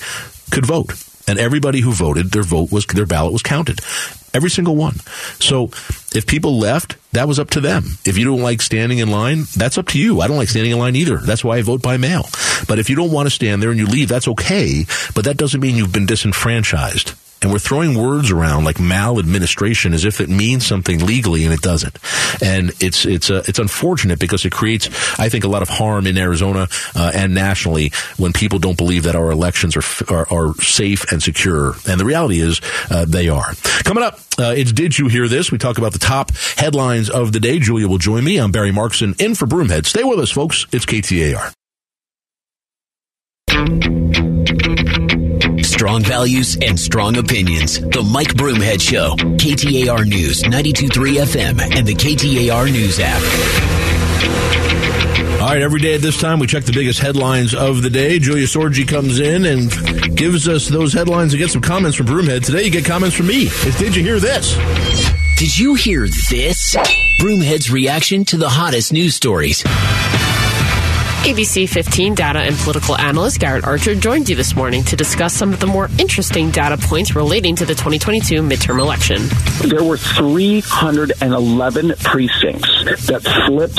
could 0.51 0.67
vote. 0.67 0.93
And 1.29 1.39
everybody 1.39 1.81
who 1.81 1.93
voted, 1.93 2.33
their 2.33 2.43
vote 2.43 2.73
was, 2.73 2.85
their 2.87 3.07
ballot 3.07 3.33
was 3.33 3.43
counted. 3.43 3.81
Every 4.35 4.51
single 4.51 4.75
one. 4.75 4.97
So 5.39 5.65
if 6.15 6.27
people 6.27 6.59
left, 6.59 6.97
that 7.13 7.29
was 7.29 7.39
up 7.39 7.51
to 7.51 7.61
them. 7.61 7.99
If 8.07 8.17
you 8.17 8.25
don't 8.25 8.41
like 8.41 8.63
standing 8.63 8.99
in 8.99 9.11
line, 9.11 9.45
that's 9.55 9.79
up 9.79 9.89
to 9.89 9.99
you. 9.99 10.21
I 10.21 10.27
don't 10.27 10.39
like 10.39 10.49
standing 10.49 10.73
in 10.73 10.79
line 10.79 10.97
either. 10.97 11.19
That's 11.19 11.45
why 11.45 11.59
I 11.59 11.63
vote 11.63 11.83
by 11.83 11.99
mail. 11.99 12.27
But 12.67 12.79
if 12.79 12.89
you 12.89 12.97
don't 12.97 13.13
want 13.13 13.27
to 13.27 13.31
stand 13.31 13.63
there 13.63 13.71
and 13.71 13.79
you 13.79 13.87
leave, 13.87 14.09
that's 14.09 14.29
okay. 14.29 14.87
But 15.15 15.27
that 15.27 15.37
doesn't 15.37 15.61
mean 15.61 15.77
you've 15.77 15.93
been 15.93 16.07
disenfranchised 16.07 17.15
and 17.43 17.53
we're 17.53 17.59
throwing 17.59 17.99
words 17.99 18.31
around 18.31 18.65
like 18.65 18.81
maladministration 18.81 19.93
as 19.93 20.05
if 20.05 20.21
it 20.21 20.29
means 20.29 20.65
something 20.65 21.05
legally 21.05 21.45
and 21.45 21.53
it 21.53 21.61
doesn't. 21.61 21.99
And 22.43 22.71
it's 22.81 23.05
it's 23.05 23.31
uh, 23.31 23.43
it's 23.47 23.59
unfortunate 23.59 24.19
because 24.19 24.45
it 24.45 24.53
creates, 24.53 24.87
I 25.19 25.29
think, 25.29 25.45
a 25.45 25.49
lot 25.49 25.63
of 25.63 25.69
harm 25.69 26.07
in 26.07 26.17
Arizona 26.17 26.69
uh, 26.95 27.13
and 27.15 27.35
nationally 27.35 27.93
when 28.17 28.33
people 28.33 28.59
don't 28.59 28.77
believe 28.77 29.05
that 29.05 29.17
our 29.17 29.31
elections 29.31 29.77
are 29.77 29.83
are, 30.09 30.33
are 30.33 30.55
safe 30.55 31.11
and 31.13 31.23
secure. 31.23 31.75
And 31.89 31.99
the 32.01 32.05
reality 32.05 32.41
is 32.41 32.61
uh, 32.91 33.05
they 33.07 33.29
are. 33.29 33.53
Coming 33.85 34.05
up, 34.05 34.19
uh, 34.39 34.55
it's 34.57 34.73
Did 34.73 34.99
You 34.99 35.09
Hear 35.09 35.29
This? 35.29 35.51
We 35.51 35.59
talk 35.59 35.79
about 35.79 35.93
the 35.93 35.99
top 35.99 36.31
headlines 36.57 37.11
of 37.11 37.33
the 37.33 37.41
day. 37.41 37.59
Julia 37.59 37.89
will 37.89 37.99
join 37.99 38.25
me. 38.25 38.39
I'm 38.39 38.53
Barry 38.53 38.71
Markson 38.71 39.21
in 39.21 39.35
for 39.35 39.47
Broomhead. 39.47 39.87
Stay 39.87 40.05
with 40.05 40.19
us, 40.19 40.31
folks. 40.31 40.67
It's 40.73 40.87
KTAR. 40.87 41.53
Strong 45.83 46.05
values 46.05 46.57
and 46.63 46.79
strong 46.79 47.17
opinions. 47.17 47.81
The 47.81 48.09
Mike 48.09 48.35
Broomhead 48.35 48.81
Show. 48.81 49.17
KTAR 49.17 50.07
News, 50.07 50.45
92.3 50.45 51.17
FM, 51.25 51.61
and 51.77 51.85
the 51.85 51.93
KTAR 51.93 52.71
News 52.71 53.01
app. 53.03 53.21
All 55.43 55.49
right, 55.49 55.61
every 55.61 55.81
day 55.81 55.97
at 55.97 56.01
this 56.01 56.21
time, 56.21 56.39
we 56.39 56.47
check 56.47 56.63
the 56.63 56.73
biggest 56.73 57.01
headlines 57.01 57.53
of 57.53 57.83
the 57.83 57.91
day. 57.91 58.21
Julia 58.21 58.47
Sorgi 58.47 58.87
comes 58.87 59.19
in 59.19 59.45
and 59.45 60.17
gives 60.17 60.47
us 60.47 60.69
those 60.69 60.93
headlines 60.93 61.33
and 61.33 61.41
get 61.41 61.51
some 61.51 61.63
comments 61.63 61.97
from 61.97 62.07
Broomhead. 62.07 62.45
Today, 62.47 62.63
you 62.63 62.71
get 62.71 62.85
comments 62.85 63.17
from 63.17 63.27
me. 63.27 63.47
It's, 63.49 63.77
Did 63.81 63.97
you 63.97 64.05
hear 64.05 64.21
this? 64.21 64.57
Did 65.37 65.59
you 65.59 65.75
hear 65.75 66.07
this? 66.07 66.77
Broomhead's 67.19 67.73
reaction 67.73 68.25
to 68.27 68.37
the 68.37 68.49
hottest 68.49 68.93
news 68.93 69.17
stories. 69.17 69.65
ABC 71.23 71.69
15 71.69 72.17
data 72.17 72.41
and 72.41 72.57
political 72.57 72.97
analyst 72.97 73.39
Garrett 73.39 73.63
Archer 73.63 73.95
joined 73.95 74.29
you 74.29 74.35
this 74.35 74.57
morning 74.57 74.83
to 74.83 74.97
discuss 74.97 75.33
some 75.33 75.53
of 75.53 75.61
the 75.61 75.69
more 75.69 75.89
interesting 75.97 76.51
data 76.51 76.77
points 76.77 77.15
relating 77.15 77.55
to 77.55 77.65
the 77.65 77.75
2022 77.75 78.43
midterm 78.43 78.81
election. 78.81 79.23
There 79.69 79.85
were 79.85 79.97
311 79.97 81.93
precincts 82.03 83.07
that 83.07 83.23
flipped 83.47 83.79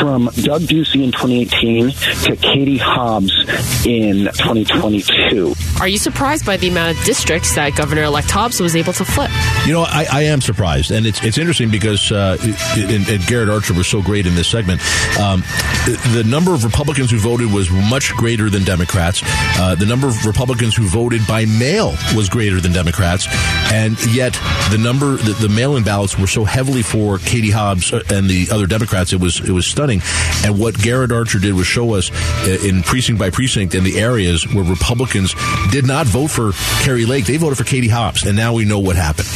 from 0.00 0.30
Doug 0.42 0.62
Ducey 0.62 1.04
in 1.04 1.12
2018 1.12 1.90
to 2.24 2.36
Katie 2.36 2.76
Hobbs 2.78 3.38
in 3.86 4.24
2022. 4.24 5.54
Are 5.80 5.86
you 5.86 5.96
surprised 5.96 6.44
by 6.44 6.56
the 6.56 6.66
amount 6.66 6.98
of 6.98 7.04
districts 7.04 7.54
that 7.54 7.76
Governor-elect 7.76 8.28
Hobbs 8.28 8.60
was 8.60 8.74
able 8.74 8.92
to 8.94 9.04
flip? 9.04 9.30
You 9.64 9.74
know, 9.74 9.82
I, 9.82 10.06
I 10.10 10.22
am 10.24 10.40
surprised, 10.40 10.90
and 10.90 11.06
it's 11.06 11.22
it's 11.22 11.38
interesting 11.38 11.70
because 11.70 12.10
uh, 12.10 12.36
and, 12.76 13.08
and 13.08 13.24
Garrett 13.26 13.48
Archer 13.48 13.74
was 13.74 13.86
so 13.86 14.02
great 14.02 14.26
in 14.26 14.34
this 14.34 14.48
segment. 14.48 14.80
Um, 15.20 15.44
the 15.86 16.24
number 16.26 16.52
of 16.52 16.64
Republicans 16.64 16.79
Republicans 16.80 17.10
who 17.10 17.18
voted 17.18 17.52
was 17.52 17.70
much 17.70 18.14
greater 18.14 18.48
than 18.48 18.64
Democrats. 18.64 19.20
Uh, 19.58 19.74
the 19.74 19.84
number 19.84 20.08
of 20.08 20.24
Republicans 20.24 20.74
who 20.74 20.84
voted 20.84 21.20
by 21.26 21.44
mail 21.44 21.94
was 22.16 22.30
greater 22.30 22.58
than 22.58 22.72
Democrats, 22.72 23.28
and 23.70 24.02
yet 24.14 24.32
the 24.70 24.78
number 24.78 25.16
the, 25.18 25.32
the 25.46 25.48
mail-in 25.50 25.84
ballots 25.84 26.18
were 26.18 26.26
so 26.26 26.42
heavily 26.42 26.80
for 26.80 27.18
Katie 27.18 27.50
Hobbs 27.50 27.92
and 27.92 28.30
the 28.30 28.48
other 28.50 28.66
Democrats. 28.66 29.12
It 29.12 29.20
was 29.20 29.40
it 29.40 29.52
was 29.52 29.66
stunning. 29.66 30.00
And 30.42 30.58
what 30.58 30.74
Garrett 30.78 31.12
Archer 31.12 31.38
did 31.38 31.52
was 31.52 31.66
show 31.66 31.92
us 31.92 32.10
uh, 32.48 32.56
in 32.66 32.82
precinct 32.82 33.18
by 33.18 33.28
precinct 33.28 33.74
in 33.74 33.84
the 33.84 34.00
areas 34.00 34.50
where 34.54 34.64
Republicans 34.64 35.34
did 35.70 35.86
not 35.86 36.06
vote 36.06 36.28
for 36.28 36.52
Kari 36.82 37.04
Lake, 37.04 37.26
they 37.26 37.36
voted 37.36 37.58
for 37.58 37.64
Katie 37.64 37.88
Hobbs, 37.88 38.24
and 38.24 38.34
now 38.34 38.54
we 38.54 38.64
know 38.64 38.78
what 38.78 38.96
happened. 38.96 39.28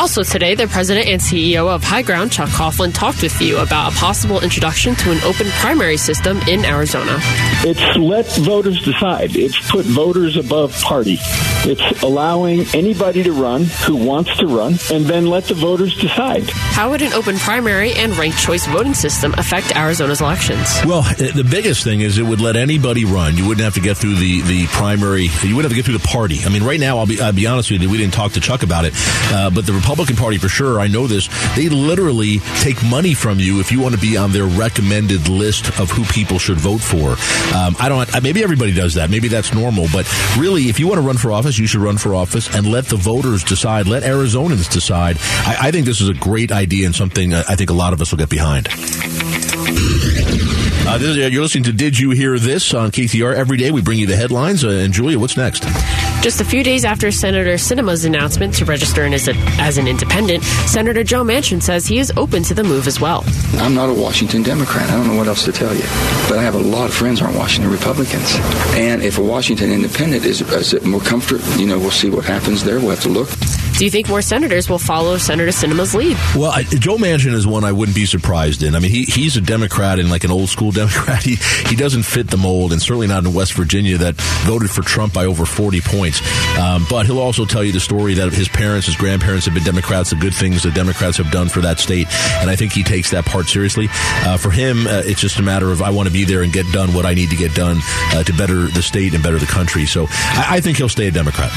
Also 0.00 0.22
today, 0.22 0.54
the 0.54 0.66
president 0.66 1.08
and 1.08 1.20
CEO 1.20 1.68
of 1.68 1.84
High 1.84 2.00
Ground, 2.00 2.32
Chuck 2.32 2.48
Coughlin, 2.48 2.94
talked 2.94 3.22
with 3.22 3.38
you 3.38 3.58
about 3.58 3.92
a 3.92 3.96
possible 3.96 4.40
introduction 4.40 4.94
to 4.94 5.10
an 5.10 5.18
open 5.24 5.46
primary 5.60 5.98
system 5.98 6.38
in 6.48 6.64
Arizona. 6.64 7.18
It's 7.64 7.98
let 7.98 8.26
voters 8.38 8.82
decide. 8.82 9.36
It's 9.36 9.70
put 9.70 9.84
voters 9.84 10.38
above 10.38 10.72
party. 10.80 11.18
It's 11.62 12.02
allowing 12.02 12.64
anybody 12.74 13.22
to 13.22 13.32
run 13.32 13.64
who 13.84 13.96
wants 13.96 14.34
to 14.38 14.46
run, 14.46 14.78
and 14.90 15.04
then 15.04 15.26
let 15.26 15.44
the 15.44 15.54
voters 15.54 15.94
decide. 15.94 16.48
How 16.48 16.90
would 16.90 17.02
an 17.02 17.12
open 17.12 17.36
primary 17.36 17.92
and 17.92 18.16
ranked 18.16 18.38
choice 18.38 18.66
voting 18.66 18.94
system 18.94 19.34
affect 19.36 19.76
Arizona's 19.76 20.22
elections? 20.22 20.66
Well, 20.86 21.00
uh, 21.00 21.14
the 21.14 21.46
biggest 21.48 21.84
thing 21.84 22.00
is 22.00 22.16
it 22.16 22.22
would 22.22 22.40
let 22.40 22.56
anybody 22.56 23.04
run. 23.04 23.36
You 23.36 23.46
wouldn't 23.46 23.64
have 23.64 23.74
to 23.74 23.80
get 23.80 23.98
through 23.98 24.14
the, 24.14 24.40
the 24.42 24.66
primary. 24.68 25.24
You 25.42 25.54
wouldn't 25.54 25.64
have 25.64 25.72
to 25.72 25.76
get 25.76 25.84
through 25.84 25.98
the 25.98 26.08
party. 26.08 26.38
I 26.44 26.48
mean, 26.48 26.62
right 26.64 26.80
now, 26.80 26.98
I'll 26.98 27.06
be, 27.06 27.20
I'll 27.20 27.32
be 27.32 27.46
honest 27.46 27.70
with 27.70 27.82
you, 27.82 27.90
we 27.90 27.98
didn't 27.98 28.14
talk 28.14 28.32
to 28.32 28.40
Chuck 28.40 28.62
about 28.62 28.86
it, 28.86 28.94
uh, 29.32 29.50
but 29.50 29.66
the 29.66 29.74
Republican 29.74 30.16
Party, 30.16 30.38
for 30.38 30.48
sure, 30.48 30.80
I 30.80 30.86
know 30.86 31.06
this, 31.06 31.28
they 31.56 31.68
literally 31.68 32.38
take 32.60 32.82
money 32.84 33.12
from 33.12 33.38
you 33.38 33.60
if 33.60 33.70
you 33.70 33.80
want 33.80 33.94
to 33.94 34.00
be 34.00 34.16
on 34.16 34.32
their 34.32 34.46
recommended 34.46 35.28
list 35.28 35.78
of 35.78 35.90
who 35.90 36.04
people 36.04 36.38
should 36.38 36.58
vote 36.58 36.80
for. 36.80 37.10
Um, 37.54 37.76
I 37.78 37.90
don't, 37.90 38.22
maybe 38.22 38.42
everybody 38.42 38.72
does 38.72 38.94
that. 38.94 39.10
Maybe 39.10 39.28
that's 39.28 39.52
normal, 39.52 39.88
but 39.92 40.10
really, 40.38 40.70
if 40.70 40.80
you 40.80 40.88
want 40.88 40.98
to 41.00 41.06
run 41.06 41.18
for 41.18 41.32
office, 41.32 41.49
you 41.58 41.66
should 41.66 41.80
run 41.80 41.98
for 41.98 42.14
office 42.14 42.54
and 42.54 42.66
let 42.66 42.86
the 42.86 42.96
voters 42.96 43.44
decide, 43.44 43.86
let 43.86 44.02
Arizonans 44.02 44.70
decide. 44.70 45.16
I, 45.20 45.56
I 45.68 45.70
think 45.70 45.86
this 45.86 46.00
is 46.00 46.08
a 46.08 46.14
great 46.14 46.52
idea 46.52 46.86
and 46.86 46.94
something 46.94 47.34
I 47.34 47.56
think 47.56 47.70
a 47.70 47.74
lot 47.74 47.92
of 47.92 48.00
us 48.00 48.10
will 48.10 48.18
get 48.18 48.30
behind. 48.30 48.68
Uh, 50.82 50.98
is, 51.00 51.16
you're 51.16 51.42
listening 51.42 51.64
to 51.64 51.72
Did 51.72 51.98
You 51.98 52.10
Hear 52.10 52.38
This 52.38 52.74
on 52.74 52.90
KTAR. 52.90 53.34
Every 53.34 53.56
day 53.56 53.70
we 53.70 53.80
bring 53.82 53.98
you 53.98 54.06
the 54.06 54.16
headlines. 54.16 54.64
Uh, 54.64 54.70
and 54.70 54.92
Julia, 54.92 55.18
what's 55.18 55.36
next? 55.36 55.64
Just 56.22 56.42
a 56.42 56.44
few 56.44 56.62
days 56.62 56.84
after 56.84 57.10
Senator 57.10 57.54
Sinema's 57.54 58.04
announcement 58.04 58.52
to 58.56 58.66
register 58.66 59.04
as, 59.04 59.26
a, 59.26 59.32
as 59.58 59.78
an 59.78 59.88
independent, 59.88 60.44
Senator 60.44 61.02
Joe 61.02 61.24
Manchin 61.24 61.62
says 61.62 61.86
he 61.86 61.98
is 61.98 62.12
open 62.14 62.42
to 62.42 62.52
the 62.52 62.62
move 62.62 62.86
as 62.86 63.00
well. 63.00 63.24
I'm 63.54 63.74
not 63.74 63.88
a 63.88 63.94
Washington 63.94 64.42
Democrat. 64.42 64.90
I 64.90 64.96
don't 64.98 65.06
know 65.06 65.16
what 65.16 65.28
else 65.28 65.46
to 65.46 65.52
tell 65.52 65.74
you. 65.74 65.82
But 66.28 66.38
I 66.38 66.42
have 66.42 66.54
a 66.54 66.58
lot 66.58 66.90
of 66.90 66.94
friends 66.94 67.20
who 67.20 67.24
aren't 67.26 67.38
Washington 67.38 67.72
Republicans. 67.72 68.34
And 68.74 69.02
if 69.02 69.16
a 69.16 69.22
Washington 69.22 69.72
independent 69.72 70.26
is, 70.26 70.42
is 70.42 70.84
more 70.84 71.00
comfort, 71.00 71.40
you 71.58 71.66
know, 71.66 71.78
we'll 71.78 71.90
see 71.90 72.10
what 72.10 72.26
happens 72.26 72.64
there. 72.64 72.80
We'll 72.80 72.90
have 72.90 73.02
to 73.04 73.08
look. 73.08 73.30
Do 73.80 73.86
you 73.86 73.90
think 73.90 74.10
more 74.10 74.20
senators 74.20 74.68
will 74.68 74.78
follow 74.78 75.16
Senator 75.16 75.52
Sinema's 75.52 75.94
lead? 75.94 76.14
Well, 76.36 76.50
I, 76.50 76.64
Joe 76.64 76.98
Manchin 76.98 77.32
is 77.32 77.46
one 77.46 77.64
I 77.64 77.72
wouldn't 77.72 77.94
be 77.94 78.04
surprised 78.04 78.62
in. 78.62 78.74
I 78.74 78.78
mean, 78.78 78.90
he, 78.90 79.04
he's 79.04 79.38
a 79.38 79.40
Democrat 79.40 79.98
and 79.98 80.10
like 80.10 80.22
an 80.22 80.30
old 80.30 80.50
school 80.50 80.70
Democrat. 80.70 81.22
He, 81.22 81.36
he 81.66 81.76
doesn't 81.76 82.02
fit 82.02 82.28
the 82.28 82.36
mold, 82.36 82.72
and 82.72 82.82
certainly 82.82 83.06
not 83.06 83.24
in 83.24 83.32
West 83.32 83.54
Virginia 83.54 83.96
that 83.96 84.16
voted 84.44 84.70
for 84.70 84.82
Trump 84.82 85.14
by 85.14 85.24
over 85.24 85.46
40 85.46 85.80
points. 85.80 86.20
Um, 86.58 86.84
but 86.90 87.06
he'll 87.06 87.20
also 87.20 87.46
tell 87.46 87.64
you 87.64 87.72
the 87.72 87.80
story 87.80 88.12
that 88.12 88.34
his 88.34 88.50
parents, 88.50 88.84
his 88.84 88.96
grandparents 88.96 89.46
have 89.46 89.54
been 89.54 89.64
Democrats, 89.64 90.10
the 90.10 90.16
good 90.16 90.34
things 90.34 90.62
the 90.62 90.70
Democrats 90.72 91.16
have 91.16 91.30
done 91.30 91.48
for 91.48 91.62
that 91.62 91.78
state. 91.78 92.06
And 92.42 92.50
I 92.50 92.56
think 92.56 92.74
he 92.74 92.82
takes 92.82 93.12
that 93.12 93.24
part 93.24 93.48
seriously. 93.48 93.88
Uh, 93.90 94.36
for 94.36 94.50
him, 94.50 94.86
uh, 94.86 95.04
it's 95.06 95.22
just 95.22 95.38
a 95.38 95.42
matter 95.42 95.70
of 95.72 95.80
I 95.80 95.88
want 95.88 96.06
to 96.06 96.12
be 96.12 96.24
there 96.24 96.42
and 96.42 96.52
get 96.52 96.70
done 96.70 96.92
what 96.92 97.06
I 97.06 97.14
need 97.14 97.30
to 97.30 97.36
get 97.36 97.54
done 97.54 97.78
uh, 98.12 98.24
to 98.24 98.32
better 98.34 98.66
the 98.66 98.82
state 98.82 99.14
and 99.14 99.22
better 99.22 99.38
the 99.38 99.46
country. 99.46 99.86
So 99.86 100.04
I, 100.10 100.44
I 100.50 100.60
think 100.60 100.76
he'll 100.76 100.90
stay 100.90 101.06
a 101.06 101.10
Democrat. 101.10 101.50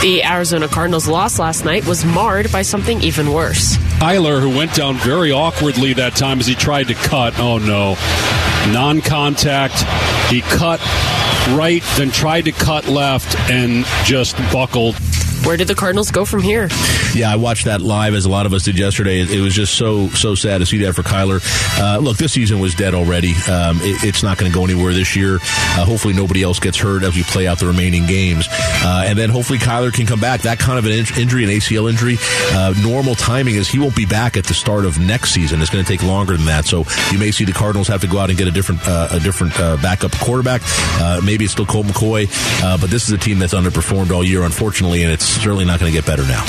The 0.00 0.22
Arizona 0.22 0.68
Cardinals' 0.68 1.08
loss 1.08 1.40
last 1.40 1.64
night 1.64 1.84
was 1.84 2.04
marred 2.04 2.52
by 2.52 2.62
something 2.62 3.00
even 3.02 3.32
worse. 3.32 3.76
Kyler, 3.98 4.40
who 4.40 4.56
went 4.56 4.72
down 4.72 4.94
very 4.98 5.32
awkwardly 5.32 5.92
that 5.94 6.14
time 6.14 6.38
as 6.38 6.46
he 6.46 6.54
tried 6.54 6.86
to 6.86 6.94
cut. 6.94 7.36
Oh 7.40 7.58
no. 7.58 7.96
Non 8.72 9.00
contact. 9.00 9.74
He 10.30 10.40
cut 10.42 10.80
right, 11.56 11.82
then 11.96 12.10
tried 12.12 12.44
to 12.44 12.52
cut 12.52 12.86
left, 12.86 13.34
and 13.50 13.84
just 14.04 14.36
buckled. 14.52 14.94
Where 15.44 15.56
did 15.56 15.68
the 15.68 15.74
Cardinals 15.74 16.10
go 16.10 16.24
from 16.24 16.42
here? 16.42 16.68
Yeah, 17.14 17.32
I 17.32 17.36
watched 17.36 17.64
that 17.64 17.80
live 17.80 18.14
as 18.14 18.26
a 18.26 18.28
lot 18.28 18.44
of 18.44 18.52
us 18.52 18.64
did 18.64 18.78
yesterday. 18.78 19.20
It, 19.20 19.30
it 19.30 19.40
was 19.40 19.54
just 19.54 19.74
so 19.74 20.08
so 20.08 20.34
sad 20.34 20.58
to 20.58 20.66
see 20.66 20.78
that 20.78 20.94
for 20.94 21.02
Kyler. 21.02 21.40
Uh, 21.80 21.98
look, 21.98 22.16
this 22.18 22.32
season 22.32 22.60
was 22.60 22.74
dead 22.74 22.94
already. 22.94 23.32
Um, 23.50 23.78
it, 23.80 24.04
it's 24.04 24.22
not 24.22 24.36
going 24.36 24.50
to 24.50 24.54
go 24.54 24.64
anywhere 24.64 24.92
this 24.92 25.16
year. 25.16 25.36
Uh, 25.36 25.84
hopefully, 25.84 26.12
nobody 26.12 26.42
else 26.42 26.58
gets 26.58 26.76
hurt 26.76 27.02
as 27.02 27.16
we 27.16 27.22
play 27.22 27.46
out 27.46 27.58
the 27.60 27.66
remaining 27.66 28.06
games, 28.06 28.46
uh, 28.50 29.04
and 29.06 29.18
then 29.18 29.30
hopefully 29.30 29.58
Kyler 29.58 29.92
can 29.92 30.06
come 30.06 30.20
back. 30.20 30.42
That 30.42 30.58
kind 30.58 30.78
of 30.78 30.84
an 30.84 30.92
in- 30.92 31.18
injury, 31.18 31.44
an 31.44 31.50
ACL 31.50 31.88
injury, 31.88 32.18
uh, 32.52 32.74
normal 32.82 33.14
timing 33.14 33.54
is 33.54 33.68
he 33.68 33.78
won't 33.78 33.96
be 33.96 34.06
back 34.06 34.36
at 34.36 34.44
the 34.44 34.54
start 34.54 34.84
of 34.84 34.98
next 34.98 35.30
season. 35.30 35.62
It's 35.62 35.70
going 35.70 35.84
to 35.84 35.90
take 35.90 36.02
longer 36.02 36.36
than 36.36 36.46
that. 36.46 36.66
So 36.66 36.84
you 37.10 37.18
may 37.18 37.30
see 37.30 37.44
the 37.44 37.52
Cardinals 37.52 37.88
have 37.88 38.02
to 38.02 38.06
go 38.06 38.18
out 38.18 38.28
and 38.28 38.38
get 38.38 38.48
a 38.48 38.52
different 38.52 38.86
uh, 38.86 39.08
a 39.12 39.20
different 39.20 39.58
uh, 39.58 39.76
backup 39.76 40.12
quarterback. 40.12 40.62
maybe 41.24 41.44
it's 41.44 41.52
still 41.52 41.66
Colt 41.66 41.86
McCoy, 41.86 42.28
but 42.80 42.90
this 42.90 43.04
is 43.08 43.12
a 43.12 43.18
team 43.18 43.38
that's 43.38 43.54
underperformed 43.54 44.10
all 44.10 44.24
year, 44.24 44.42
unfortunately, 44.42 45.02
and 45.04 45.12
it's 45.12 45.27
certainly 45.28 45.64
not 45.64 45.80
going 45.80 45.92
to 45.92 45.96
get 45.96 46.06
better 46.06 46.26
now. 46.26 46.44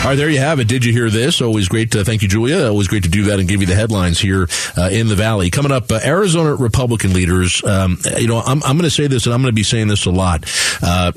All 0.00 0.06
right, 0.06 0.14
there 0.14 0.30
you 0.30 0.38
have 0.38 0.60
it. 0.60 0.66
Did 0.66 0.86
you 0.86 0.94
hear 0.94 1.10
this? 1.10 1.42
Always 1.42 1.68
great 1.68 1.90
to 1.90 2.06
thank 2.06 2.22
you, 2.22 2.28
Julia. 2.28 2.66
Always 2.68 2.88
great 2.88 3.02
to 3.02 3.10
do 3.10 3.24
that 3.24 3.38
and 3.38 3.46
give 3.46 3.60
you 3.60 3.66
the 3.66 3.74
headlines 3.74 4.18
here 4.18 4.48
uh, 4.78 4.88
in 4.90 5.08
the 5.08 5.14
Valley. 5.14 5.50
Coming 5.50 5.72
up, 5.72 5.92
uh, 5.92 6.00
Arizona 6.02 6.54
Republican 6.54 7.12
leaders. 7.12 7.62
Um, 7.62 7.98
you 8.16 8.26
know, 8.26 8.38
I'm, 8.38 8.62
I'm 8.62 8.78
going 8.78 8.84
to 8.84 8.90
say 8.90 9.08
this, 9.08 9.26
and 9.26 9.34
I'm 9.34 9.42
going 9.42 9.52
to 9.52 9.54
be 9.54 9.62
saying 9.62 9.88
this 9.88 10.06
a 10.06 10.10
lot. 10.10 10.44
Uh, 10.82 11.12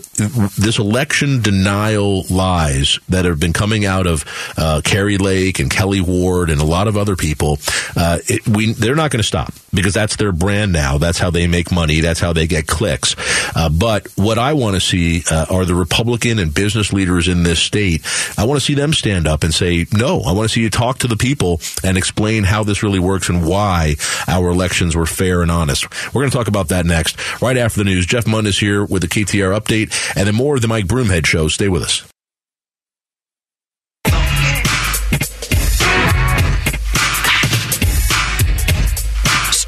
this 0.57 0.79
election 0.79 1.41
denial 1.41 2.23
lies 2.23 2.99
that 3.07 3.23
have 3.23 3.39
been 3.39 3.53
coming 3.53 3.85
out 3.85 4.05
of 4.05 4.25
uh, 4.57 4.81
Kari 4.83 5.17
Lake 5.17 5.59
and 5.59 5.71
Kelli 5.71 6.01
Ward 6.01 6.49
and 6.49 6.59
a 6.59 6.65
lot 6.65 6.89
of 6.89 6.97
other 6.97 7.15
people. 7.15 7.59
Uh, 7.95 8.19
it, 8.27 8.45
we 8.45 8.73
they're 8.73 8.95
not 8.95 9.11
going 9.11 9.21
to 9.21 9.27
stop 9.27 9.53
because 9.73 9.93
that's 9.93 10.17
their 10.17 10.31
brand 10.31 10.73
now. 10.73 10.97
That's 10.97 11.19
how 11.19 11.29
they 11.29 11.47
make 11.47 11.71
money. 11.71 12.01
That's 12.01 12.19
how 12.19 12.33
they 12.33 12.47
get 12.47 12.67
clicks. 12.67 13.15
Uh, 13.55 13.69
but 13.69 14.07
what 14.15 14.37
I 14.37 14.53
want 14.53 14.75
to 14.75 14.81
see 14.81 15.23
are 15.31 15.65
the 15.65 15.75
Republican 15.75 16.39
and 16.39 16.53
business 16.53 16.91
leaders 16.91 17.27
in 17.27 17.43
this 17.43 17.59
state. 17.59 18.05
I 18.37 18.45
want 18.45 18.59
to 18.59 18.65
see 18.65 18.73
see 18.73 18.81
them 18.81 18.93
stand 18.93 19.27
up 19.27 19.43
and 19.43 19.53
say, 19.53 19.85
no, 19.93 20.21
I 20.21 20.31
want 20.31 20.49
to 20.49 20.53
see 20.53 20.61
you 20.61 20.69
talk 20.69 20.99
to 20.99 21.07
the 21.07 21.17
people 21.17 21.61
and 21.83 21.97
explain 21.97 22.43
how 22.43 22.63
this 22.63 22.81
really 22.81 22.99
works 22.99 23.29
and 23.29 23.45
why 23.45 23.95
our 24.27 24.49
elections 24.49 24.95
were 24.95 25.05
fair 25.05 25.41
and 25.41 25.51
honest. 25.51 25.87
We're 26.13 26.21
going 26.21 26.31
to 26.31 26.37
talk 26.37 26.47
about 26.47 26.69
that 26.69 26.85
next, 26.85 27.41
right 27.41 27.57
after 27.57 27.79
the 27.79 27.83
news. 27.85 28.05
Jeff 28.05 28.27
Munn 28.27 28.45
is 28.45 28.57
here 28.57 28.83
with 28.83 29.01
the 29.01 29.07
KTR 29.07 29.57
update 29.57 30.15
and 30.15 30.27
then 30.27 30.35
more 30.35 30.55
of 30.55 30.61
the 30.61 30.67
Mike 30.67 30.85
Broomhead 30.85 31.25
show. 31.25 31.47
Stay 31.47 31.69
with 31.69 31.83
us. 31.83 32.12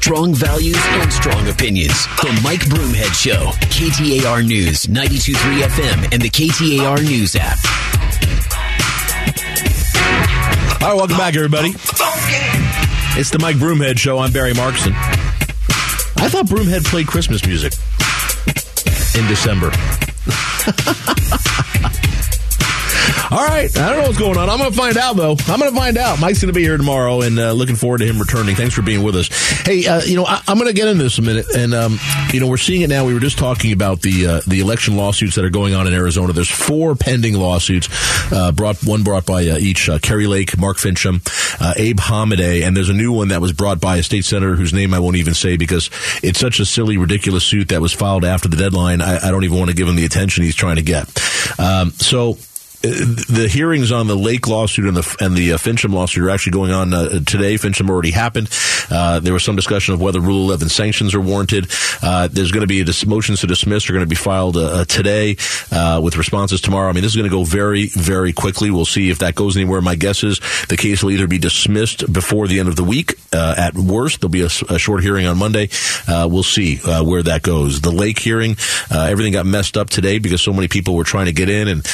Strong 0.06 0.32
values 0.32 0.78
and 0.78 1.12
strong 1.12 1.48
opinions. 1.48 2.06
The 2.22 2.40
Mike 2.44 2.60
Broomhead 2.60 3.12
Show, 3.12 3.50
KTAR 3.74 4.46
News, 4.46 4.86
92.3 4.86 5.62
FM, 5.62 6.12
and 6.12 6.22
the 6.22 6.30
KTAR 6.30 7.02
News 7.02 7.34
app. 7.34 7.58
All 10.80 10.90
right, 10.90 10.96
welcome 10.96 11.16
back, 11.16 11.34
everybody. 11.34 11.70
It's 13.18 13.30
the 13.30 13.40
Mike 13.40 13.56
Broomhead 13.56 13.98
Show. 13.98 14.18
I'm 14.18 14.30
Barry 14.30 14.52
Markson. 14.52 14.92
I 16.18 16.28
thought 16.28 16.46
Broomhead 16.46 16.84
played 16.84 17.08
Christmas 17.08 17.44
music 17.44 17.72
in 19.16 19.26
December. 19.26 19.72
All 23.28 23.44
right. 23.44 23.76
I 23.76 23.88
don't 23.90 23.98
know 23.98 24.06
what's 24.06 24.18
going 24.18 24.38
on. 24.38 24.48
I'm 24.48 24.58
going 24.58 24.70
to 24.70 24.76
find 24.76 24.96
out, 24.96 25.16
though. 25.16 25.34
I'm 25.48 25.58
going 25.58 25.72
to 25.72 25.76
find 25.76 25.98
out. 25.98 26.20
Mike's 26.20 26.40
going 26.40 26.52
to 26.52 26.56
be 26.56 26.62
here 26.62 26.76
tomorrow 26.76 27.22
and 27.22 27.38
uh, 27.38 27.52
looking 27.52 27.74
forward 27.74 27.98
to 27.98 28.06
him 28.06 28.20
returning. 28.20 28.54
Thanks 28.54 28.72
for 28.72 28.82
being 28.82 29.02
with 29.02 29.16
us. 29.16 29.28
Hey, 29.62 29.84
uh, 29.86 30.00
you 30.02 30.14
know, 30.14 30.24
I, 30.24 30.40
am 30.46 30.58
going 30.58 30.68
to 30.68 30.72
get 30.72 30.86
into 30.86 31.02
this 31.02 31.18
a 31.18 31.22
minute. 31.22 31.46
And, 31.56 31.74
um, 31.74 31.98
you 32.32 32.38
know, 32.38 32.46
we're 32.46 32.56
seeing 32.56 32.82
it 32.82 32.88
now. 32.88 33.04
We 33.04 33.14
were 33.14 33.20
just 33.20 33.36
talking 33.36 33.72
about 33.72 34.00
the 34.00 34.26
uh, 34.26 34.40
the 34.46 34.60
election 34.60 34.96
lawsuits 34.96 35.34
that 35.34 35.44
are 35.44 35.50
going 35.50 35.74
on 35.74 35.88
in 35.88 35.92
Arizona. 35.92 36.32
There's 36.32 36.50
four 36.50 36.94
pending 36.94 37.34
lawsuits, 37.34 37.88
uh, 38.32 38.52
brought 38.52 38.76
one 38.84 39.02
brought 39.02 39.26
by 39.26 39.48
uh, 39.48 39.58
each 39.58 39.88
uh, 39.88 39.98
Kari 39.98 40.28
Lake, 40.28 40.56
Mark 40.56 40.76
Finchem, 40.76 41.20
Abe 41.76 41.98
Hamadeh, 41.98 42.64
and 42.64 42.76
there's 42.76 42.90
a 42.90 42.94
new 42.94 43.12
one 43.12 43.28
that 43.28 43.40
was 43.40 43.52
brought 43.52 43.80
by 43.80 43.96
a 43.96 44.02
state 44.04 44.24
senator 44.24 44.54
whose 44.54 44.72
name 44.72 44.94
I 44.94 45.00
won't 45.00 45.16
even 45.16 45.34
say 45.34 45.56
because 45.56 45.90
it's 46.22 46.38
such 46.38 46.60
a 46.60 46.64
silly, 46.64 46.96
ridiculous 46.96 47.44
suit 47.44 47.70
that 47.70 47.80
was 47.80 47.92
filed 47.92 48.24
after 48.24 48.48
the 48.48 48.56
deadline. 48.56 49.00
I, 49.02 49.28
I 49.28 49.30
don't 49.32 49.42
even 49.42 49.58
want 49.58 49.70
to 49.70 49.76
give 49.76 49.88
him 49.88 49.96
the 49.96 50.04
attention 50.04 50.44
he's 50.44 50.54
trying 50.54 50.76
to 50.76 50.82
get. 50.82 51.08
Um, 51.58 51.90
so 51.92 52.38
the 52.82 53.48
hearings 53.50 53.92
on 53.92 54.06
the 54.06 54.16
Lake 54.16 54.46
lawsuit 54.46 54.86
and 54.86 54.96
the 54.96 55.16
and 55.20 55.36
the 55.36 55.52
uh, 55.52 55.56
Finchem 55.56 55.92
lawsuit 55.92 56.24
are 56.24 56.30
actually 56.30 56.52
going 56.52 56.72
on 56.72 56.92
uh, 56.92 57.08
today. 57.20 57.54
Finchem 57.54 57.88
already 57.88 58.10
happened. 58.10 58.48
Uh, 58.90 59.20
there 59.20 59.32
was 59.32 59.44
some 59.44 59.56
discussion 59.56 59.94
of 59.94 60.00
whether 60.00 60.20
Rule 60.20 60.44
11 60.44 60.68
sanctions 60.68 61.14
are 61.14 61.20
warranted. 61.20 61.68
Uh, 62.02 62.28
there's 62.28 62.52
going 62.52 62.62
to 62.62 62.66
be 62.66 62.84
dis- 62.84 63.06
motions 63.06 63.40
to 63.40 63.46
dismiss 63.46 63.88
are 63.88 63.92
going 63.92 64.04
to 64.04 64.08
be 64.08 64.14
filed 64.14 64.56
uh, 64.56 64.80
uh, 64.80 64.84
today 64.84 65.36
with 66.00 66.16
responses 66.16 66.60
tomorrow. 66.60 66.88
I 66.88 66.92
mean, 66.92 67.02
this 67.02 67.12
is 67.12 67.16
going 67.16 67.28
to 67.28 67.36
go 67.36 67.44
very 67.44 67.86
very 67.88 68.32
quickly. 68.32 68.70
We'll 68.70 68.84
see 68.84 69.10
if 69.10 69.20
that 69.20 69.34
goes 69.34 69.56
anywhere. 69.56 69.80
My 69.80 69.94
guess 69.94 70.22
is 70.22 70.40
the 70.68 70.76
case 70.76 71.02
will 71.02 71.10
either 71.10 71.26
be 71.26 71.38
dismissed 71.38 72.12
before 72.12 72.46
the 72.46 72.60
end 72.60 72.68
of 72.68 72.76
the 72.76 72.84
week. 72.84 73.14
at 73.32 73.74
worst, 73.74 74.20
there'll 74.20 74.30
be 74.30 74.42
a, 74.42 74.50
a 74.68 74.78
short 74.78 75.02
hearing 75.02 75.26
on 75.26 75.38
Monday. 75.38 75.68
we'll 76.08 76.42
see 76.42 76.76
where 76.76 77.22
that 77.22 77.42
goes. 77.42 77.80
The 77.80 77.90
Lake 77.90 78.18
hearing, 78.18 78.56
everything 78.90 79.32
got 79.32 79.46
messed 79.46 79.76
up 79.76 79.88
today 79.88 80.18
because 80.18 80.42
so 80.42 80.52
many 80.52 80.68
people 80.68 80.94
were 80.94 81.04
trying 81.04 81.26
to 81.26 81.32
get 81.32 81.48
in 81.48 81.68
and 81.68 81.86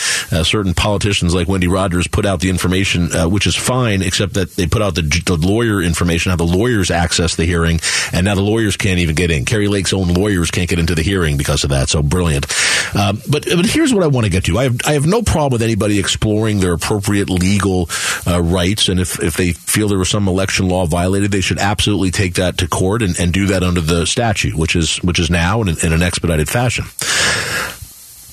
certain 0.47 0.72
politicians 0.75 1.35
like 1.35 1.49
Wendy 1.49 1.69
Rogers 1.69 2.07
put 2.07 2.27
out 2.27 2.41
the 2.41 2.51
information, 2.51 3.15
uh, 3.15 3.29
which 3.29 3.47
is 3.47 3.57
fine, 3.57 4.03
except 4.03 4.35
that 4.35 4.55
they 4.57 4.67
put 4.67 4.83
out 4.83 4.95
the, 4.95 5.03
the 5.27 5.37
lawyer 5.37 5.83
information, 5.83 6.31
how 6.31 6.37
the 6.37 6.45
lawyers 6.45 6.91
access 6.91 7.37
the 7.37 7.45
hearing, 7.45 7.81
and 8.13 8.25
now 8.25 8.35
the 8.35 8.43
lawyers 8.43 8.77
can't 8.77 8.99
even 8.99 9.15
get 9.15 9.31
in. 9.31 9.45
Kari 9.45 9.69
Lake's 9.69 9.93
own 9.93 10.09
lawyers 10.09 10.51
can't 10.51 10.69
get 10.69 10.79
into 10.79 10.95
the 10.95 11.03
hearing 11.03 11.37
because 11.37 11.65
of 11.65 11.71
that. 11.71 11.89
So 11.89 12.03
brilliant. 12.03 12.47
Um, 12.95 13.21
but 13.29 13.45
but 13.45 13.67
here's 13.67 13.95
what 13.95 14.03
I 14.03 14.07
want 14.07 14.25
to 14.25 14.31
get 14.31 14.45
to. 14.45 14.59
I 14.59 14.65
have 14.65 14.81
I 14.85 14.93
have 14.93 15.07
no 15.07 15.23
problem 15.23 15.53
with 15.53 15.63
anybody 15.63 15.99
exploring 15.99 16.61
their 16.61 16.73
appropriate 16.73 17.31
legal 17.31 17.89
uh, 18.27 18.41
rights, 18.43 18.89
and 18.89 19.01
if 19.01 19.23
if 19.23 19.37
they 19.37 19.53
feel 19.53 19.89
there 19.89 19.99
was 19.99 20.11
some 20.11 20.29
election 20.29 20.69
law 20.69 20.87
violated, 20.87 21.31
they 21.31 21.41
should 21.41 21.59
absolutely 21.59 22.11
take 22.11 22.35
that 22.35 22.59
to 22.59 22.69
court 22.69 23.03
and, 23.03 23.19
and 23.19 23.33
do 23.33 23.47
that 23.47 23.63
under 23.63 23.81
the 23.81 24.07
statute, 24.07 24.55
which 24.55 24.77
is 24.77 24.99
which 24.99 25.19
is 25.19 25.31
now 25.31 25.63
in, 25.63 25.69
in 25.83 25.93
an 25.93 26.03
expedited 26.03 26.49
fashion. 26.49 26.85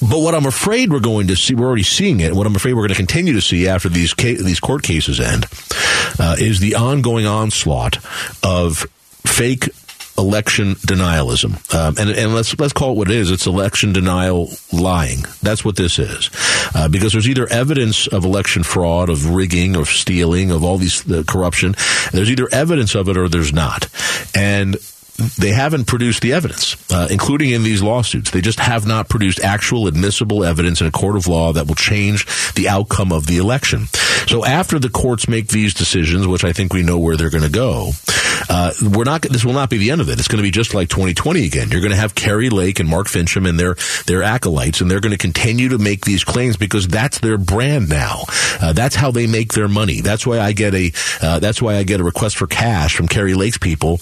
But 0.02 0.20
what 0.20 0.34
I'm 0.34 0.46
afraid 0.46 0.92
we're 0.92 1.00
going 1.00 1.28
to 1.28 1.36
see, 1.36 1.56
we're 1.56 1.68
already 1.68 1.84
seeing 1.84 2.20
it, 2.22 2.34
what 2.34 2.48
I'm 2.48 2.56
afraid 2.56 2.74
we're 2.74 2.88
going 2.88 2.90
to 2.90 2.96
continue 2.96 3.34
to 3.34 3.42
see 3.42 3.68
after 3.68 3.90
these 3.90 4.14
ca- 4.14 4.38
these 4.38 4.60
court 4.60 4.84
cases 4.84 5.20
end, 5.20 5.46
uh, 6.20 6.36
is 6.40 6.60
the 6.60 6.76
ongoing 6.76 7.26
onslaught 7.26 7.98
of 8.44 8.88
fake 9.26 9.70
election 10.18 10.76
denialism. 10.76 11.74
Um, 11.74 11.96
and, 11.98 12.10
and 12.10 12.36
let's 12.36 12.58
let's 12.60 12.74
call 12.74 12.92
it 12.92 12.98
what 12.98 13.10
it 13.10 13.16
is. 13.16 13.32
It's 13.32 13.48
election 13.48 13.94
denial 13.94 14.50
lying. 14.72 15.20
That's 15.42 15.64
what 15.64 15.76
this 15.76 15.98
is. 15.98 16.30
Uh, 16.76 16.90
because 16.90 17.14
there's 17.14 17.28
either 17.28 17.48
evidence 17.48 18.08
of 18.08 18.26
election 18.26 18.64
fraud, 18.64 19.10
of 19.10 19.30
rigging, 19.30 19.76
of 19.76 19.88
stealing, 19.88 20.52
of 20.52 20.64
all 20.64 20.78
these 20.78 21.04
the 21.04 21.24
corruption. 21.24 21.74
There's 22.12 22.30
either 22.30 22.48
evidence 22.52 22.96
of 22.96 23.10
it 23.10 23.18
or 23.18 23.30
there's 23.30 23.54
not. 23.54 23.88
And 24.36 24.78
they 25.38 25.52
haven't 25.52 25.86
produced 25.86 26.22
the 26.22 26.34
evidence, 26.34 26.78
uh, 26.92 27.08
including 27.12 27.52
in 27.52 27.64
these 27.64 27.82
lawsuits. 27.82 28.32
They 28.32 28.42
just 28.42 28.60
have 28.60 28.88
not 28.88 29.10
produced 29.10 29.42
actual 29.42 29.88
admissible 29.88 30.44
evidence 30.44 30.82
in 30.82 30.88
a 30.88 30.92
court 30.92 31.16
of 31.16 31.28
law 31.28 31.54
that 31.54 31.68
will 31.68 31.76
change 31.76 32.26
the 32.54 32.70
outcome 32.70 33.12
of 33.12 33.28
the 33.28 33.38
election. 33.38 33.88
So 34.28 34.46
after 34.46 34.80
the 34.80 34.90
courts 34.90 35.28
make 35.28 35.48
these 35.48 35.74
decisions, 35.74 36.28
which 36.28 36.44
I 36.44 36.54
think 36.54 36.74
we 36.74 36.84
know 36.84 36.98
where 36.98 37.18
they're 37.18 37.30
going 37.30 37.44
to 37.44 37.50
go, 37.50 37.92
uh, 38.50 38.72
we're 38.82 39.04
not. 39.04 39.22
This 39.24 39.44
will 39.44 39.54
not 39.54 39.70
be 39.70 39.78
the 39.78 39.92
end 39.92 40.02
of 40.02 40.10
it. 40.10 40.20
It's 40.20 40.28
going 40.28 40.38
to 40.38 40.44
be 40.44 40.52
just 40.52 40.74
like 40.74 40.90
2020 40.90 41.46
again. 41.46 41.70
You're 41.72 41.82
going 41.82 41.92
to 41.92 41.98
have 41.98 42.16
Kari 42.16 42.50
Lake 42.50 42.80
and 42.80 42.88
Mark 42.88 43.08
Finchem 43.08 43.48
and 43.48 43.60
their 43.60 43.76
their 44.06 44.24
acolytes, 44.24 44.82
and 44.82 44.90
they're 44.90 45.00
going 45.00 45.12
to 45.12 45.18
continue 45.18 45.70
to 45.70 45.78
make 45.78 46.06
these 46.06 46.24
claims 46.24 46.58
because 46.58 46.88
that's 46.88 47.20
their 47.20 47.38
brand 47.38 47.90
now. 47.90 48.24
Uh, 48.62 48.74
that's 48.74 48.96
how 48.96 49.12
they 49.12 49.28
make 49.28 49.54
their 49.54 49.68
money. 49.68 50.02
That's 50.02 50.26
why 50.26 50.40
I 50.40 50.54
get 50.54 50.74
a. 50.74 50.92
Uh, 51.22 51.40
that's 51.40 51.62
why 51.62 51.76
I 51.76 51.84
get 51.84 52.00
a 52.00 52.04
request 52.04 52.38
for 52.38 52.48
cash 52.48 52.96
from 52.96 53.08
Kari 53.08 53.34
Lake's 53.34 53.58
people 53.58 54.00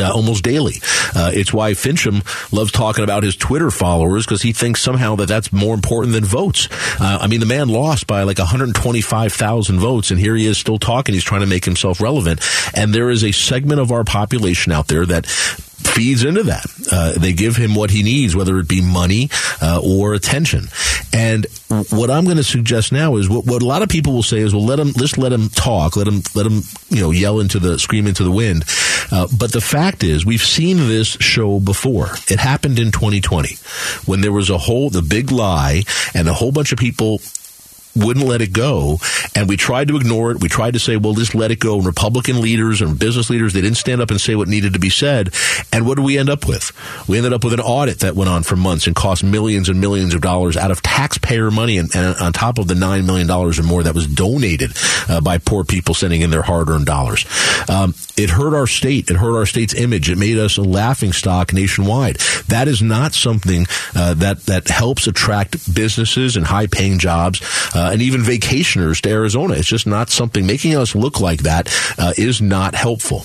uh, 0.00 0.12
almost 0.12 0.44
daily. 0.44 0.74
Uh, 1.14 1.30
it's 1.34 1.52
why 1.52 1.72
Finchem 1.72 2.22
loves 2.52 2.72
talking 2.72 3.04
about 3.04 3.22
his 3.22 3.36
Twitter 3.36 3.70
followers 3.70 4.24
because 4.24 4.42
he 4.42 4.52
thinks 4.52 4.80
somehow 4.80 5.16
that 5.16 5.26
that's 5.26 5.52
more 5.52 5.74
important 5.74 6.12
than 6.12 6.24
votes. 6.24 6.68
Uh, 7.00 7.18
I 7.20 7.26
mean, 7.26 7.40
the 7.40 7.46
man 7.46 7.68
lost 7.68 8.06
by 8.06 8.22
like 8.22 8.38
125,000 8.38 9.80
votes, 9.80 10.10
and 10.10 10.20
here 10.20 10.34
he 10.34 10.46
is 10.46 10.58
still 10.58 10.78
talking. 10.78 11.14
He's 11.14 11.24
trying 11.24 11.40
to 11.42 11.46
make 11.46 11.64
himself 11.64 12.00
relevant. 12.00 12.40
And 12.74 12.94
there 12.94 13.10
is 13.10 13.24
a 13.24 13.32
segment 13.32 13.80
of 13.80 13.92
our 13.92 14.04
population 14.04 14.72
out 14.72 14.88
there 14.88 15.06
that 15.06 15.26
feeds 15.26 16.24
into 16.24 16.44
that. 16.44 16.66
Uh, 16.90 17.12
they 17.12 17.32
give 17.32 17.56
him 17.56 17.74
what 17.74 17.90
he 17.90 18.02
needs, 18.02 18.34
whether 18.34 18.58
it 18.58 18.68
be 18.68 18.80
money 18.80 19.30
uh, 19.60 19.80
or 19.82 20.14
attention. 20.14 20.68
And 21.12 21.46
what 21.90 22.10
I'm 22.10 22.24
going 22.24 22.36
to 22.36 22.44
suggest 22.44 22.92
now 22.92 23.16
is 23.16 23.28
what, 23.28 23.46
what 23.46 23.62
a 23.62 23.66
lot 23.66 23.82
of 23.82 23.88
people 23.88 24.12
will 24.12 24.22
say 24.22 24.38
is, 24.38 24.54
well, 24.54 24.64
let 24.64 24.78
him, 24.78 24.92
just 24.92 25.18
let 25.18 25.32
him 25.32 25.48
talk, 25.48 25.96
let 25.96 26.06
him, 26.06 26.22
let 26.34 26.46
him, 26.46 26.62
you 26.88 27.00
know, 27.00 27.10
yell 27.10 27.40
into 27.40 27.58
the, 27.58 27.78
scream 27.78 28.06
into 28.06 28.24
the 28.24 28.30
wind. 28.30 28.64
Uh, 29.10 29.26
but 29.36 29.52
the 29.52 29.60
fact 29.60 30.02
is, 30.02 30.24
we've 30.24 30.42
seen 30.42 30.76
this 30.76 31.08
show 31.20 31.60
before. 31.60 32.08
It 32.28 32.38
happened 32.38 32.78
in 32.78 32.92
2020 32.92 33.56
when 34.06 34.20
there 34.20 34.32
was 34.32 34.50
a 34.50 34.58
whole, 34.58 34.90
the 34.90 35.02
big 35.02 35.30
lie 35.30 35.82
and 36.14 36.28
a 36.28 36.34
whole 36.34 36.52
bunch 36.52 36.72
of 36.72 36.78
people 36.78 37.20
wouldn't 37.96 38.26
let 38.26 38.40
it 38.40 38.52
go. 38.52 38.98
And 39.34 39.48
we 39.48 39.56
tried 39.56 39.88
to 39.88 39.96
ignore 39.96 40.30
it. 40.30 40.40
We 40.40 40.48
tried 40.48 40.74
to 40.74 40.80
say, 40.80 40.96
well, 40.96 41.14
just 41.14 41.34
let 41.34 41.50
it 41.50 41.58
go. 41.58 41.76
And 41.76 41.86
Republican 41.86 42.40
leaders 42.40 42.80
and 42.80 42.98
business 42.98 43.30
leaders, 43.30 43.52
they 43.52 43.60
didn't 43.60 43.76
stand 43.76 44.00
up 44.00 44.10
and 44.10 44.20
say 44.20 44.34
what 44.34 44.48
needed 44.48 44.72
to 44.74 44.78
be 44.78 44.90
said. 44.90 45.34
And 45.72 45.86
what 45.86 45.96
did 45.96 46.04
we 46.04 46.18
end 46.18 46.30
up 46.30 46.46
with? 46.46 46.72
We 47.08 47.16
ended 47.16 47.32
up 47.32 47.44
with 47.44 47.52
an 47.52 47.60
audit 47.60 48.00
that 48.00 48.14
went 48.14 48.30
on 48.30 48.42
for 48.42 48.56
months 48.56 48.86
and 48.86 48.94
cost 48.94 49.24
millions 49.24 49.68
and 49.68 49.80
millions 49.80 50.14
of 50.14 50.20
dollars 50.20 50.56
out 50.56 50.70
of 50.70 50.82
taxpayer 50.82 51.50
money 51.50 51.78
and, 51.78 51.94
and 51.94 52.16
on 52.18 52.32
top 52.32 52.58
of 52.58 52.68
the 52.68 52.74
$9 52.74 53.04
million 53.04 53.30
or 53.30 53.52
more 53.62 53.82
that 53.82 53.94
was 53.94 54.06
donated 54.06 54.72
uh, 55.08 55.20
by 55.20 55.38
poor 55.38 55.64
people 55.64 55.94
sending 55.94 56.20
in 56.20 56.30
their 56.30 56.42
hard 56.42 56.68
earned 56.68 56.86
dollars. 56.86 57.24
Um, 57.68 57.94
it 58.16 58.30
hurt 58.30 58.54
our 58.54 58.66
state. 58.66 59.10
It 59.10 59.16
hurt 59.16 59.36
our 59.36 59.46
state's 59.46 59.74
image. 59.74 60.10
It 60.10 60.18
made 60.18 60.38
us 60.38 60.56
a 60.56 60.62
laughing 60.62 61.12
stock 61.12 61.52
nationwide. 61.52 62.16
That 62.48 62.68
is 62.68 62.82
not 62.82 63.14
something 63.14 63.66
uh, 63.94 64.14
that, 64.14 64.46
that 64.46 64.68
helps 64.68 65.06
attract 65.06 65.72
businesses 65.72 66.36
and 66.36 66.46
high 66.46 66.66
paying 66.66 66.98
jobs. 66.98 67.40
Uh, 67.74 67.77
uh, 67.78 67.90
and 67.92 68.02
even 68.02 68.22
vacationers 68.22 69.00
to 69.02 69.08
Arizona. 69.10 69.54
It's 69.54 69.68
just 69.68 69.86
not 69.86 70.10
something 70.10 70.44
making 70.46 70.76
us 70.76 70.96
look 70.96 71.20
like 71.20 71.44
that 71.44 71.72
uh, 71.96 72.12
is 72.18 72.42
not 72.42 72.74
helpful. 72.74 73.24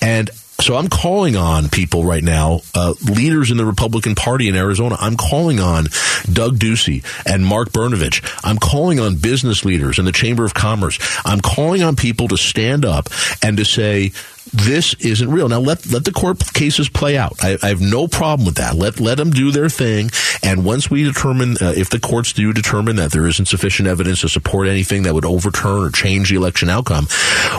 And 0.00 0.30
so 0.60 0.76
I'm 0.76 0.88
calling 0.88 1.36
on 1.36 1.68
people 1.68 2.04
right 2.04 2.22
now, 2.22 2.60
uh, 2.74 2.94
leaders 3.02 3.50
in 3.50 3.56
the 3.56 3.66
Republican 3.66 4.14
Party 4.14 4.48
in 4.48 4.54
Arizona. 4.54 4.96
I'm 4.98 5.16
calling 5.16 5.58
on 5.58 5.86
Doug 6.32 6.56
Ducey 6.58 7.04
and 7.26 7.44
Mark 7.44 7.70
Brnovich. 7.70 8.22
I'm 8.44 8.58
calling 8.58 9.00
on 9.00 9.16
business 9.16 9.64
leaders 9.64 9.98
in 9.98 10.04
the 10.04 10.12
Chamber 10.12 10.44
of 10.44 10.54
Commerce. 10.54 10.98
I'm 11.24 11.40
calling 11.40 11.82
on 11.82 11.96
people 11.96 12.28
to 12.28 12.36
stand 12.36 12.84
up 12.84 13.08
and 13.42 13.56
to 13.56 13.64
say, 13.64 14.12
this 14.52 14.94
isn't 14.94 15.30
real. 15.30 15.48
Now 15.48 15.60
let 15.60 15.90
let 15.90 16.04
the 16.04 16.12
court 16.12 16.52
cases 16.52 16.88
play 16.88 17.16
out. 17.16 17.42
I, 17.42 17.56
I, 17.62 17.68
have 17.68 17.80
no 17.80 18.06
problem 18.06 18.44
with 18.44 18.56
that. 18.56 18.74
Let 18.74 19.00
let 19.00 19.16
them 19.16 19.30
do 19.30 19.50
their 19.50 19.68
thing. 19.70 20.10
And 20.42 20.64
once 20.64 20.90
we 20.90 21.04
determine 21.04 21.56
uh, 21.60 21.72
if 21.74 21.88
the 21.88 21.98
courts 21.98 22.32
do 22.32 22.52
determine 22.52 22.96
that 22.96 23.12
there 23.12 23.26
isn't 23.26 23.46
sufficient 23.46 23.88
evidence 23.88 24.20
to 24.20 24.28
support 24.28 24.68
anything 24.68 25.04
that 25.04 25.14
would 25.14 25.24
overturn 25.24 25.84
or 25.84 25.90
change 25.90 26.28
the 26.28 26.36
election 26.36 26.68
outcome, 26.68 27.06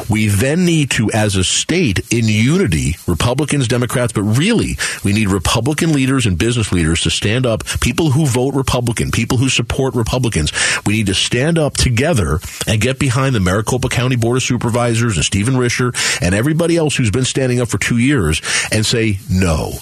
we 0.10 0.28
then 0.28 0.66
need 0.66 0.92
to, 0.92 1.12
as 1.12 1.36
a 1.36 1.44
state, 1.44 2.00
in 2.14 2.26
unity, 2.28 2.96
Republicans, 3.08 3.68
Democrats, 3.68 4.14
but 4.14 4.24
really 4.24 4.78
we 5.04 5.14
need 5.14 5.30
Republican 5.30 5.94
leaders 5.94 6.28
and 6.28 6.38
business 6.38 6.72
leaders 6.72 7.02
to 7.02 7.10
stand 7.10 7.46
up. 7.46 7.64
People 7.82 8.12
who 8.12 8.26
vote 8.26 8.54
Republican, 8.54 9.10
people 9.10 9.38
who 9.38 9.50
support 9.50 9.96
Republicans, 9.96 10.52
we 10.86 10.94
need 10.94 11.08
to 11.08 11.16
stand 11.16 11.58
up 11.58 11.74
together 11.76 12.40
and 12.68 12.80
get 12.80 13.00
behind 13.00 13.34
the 13.34 13.40
Maricopa 13.40 13.90
County 13.90 14.16
Board 14.16 14.38
of 14.38 14.44
Supervisors 14.44 15.16
and 15.16 15.26
Stephen 15.26 15.58
Richer 15.58 15.92
and 16.22 16.36
everybody 16.36 16.78
else 16.78 16.83
else 16.84 16.96
who's 16.96 17.12
been 17.12 17.26
standing 17.26 17.62
up 17.62 17.70
for 17.70 17.78
two 17.78 17.98
years 17.98 18.42
and 18.72 18.86
say, 18.86 19.20
no, 19.30 19.74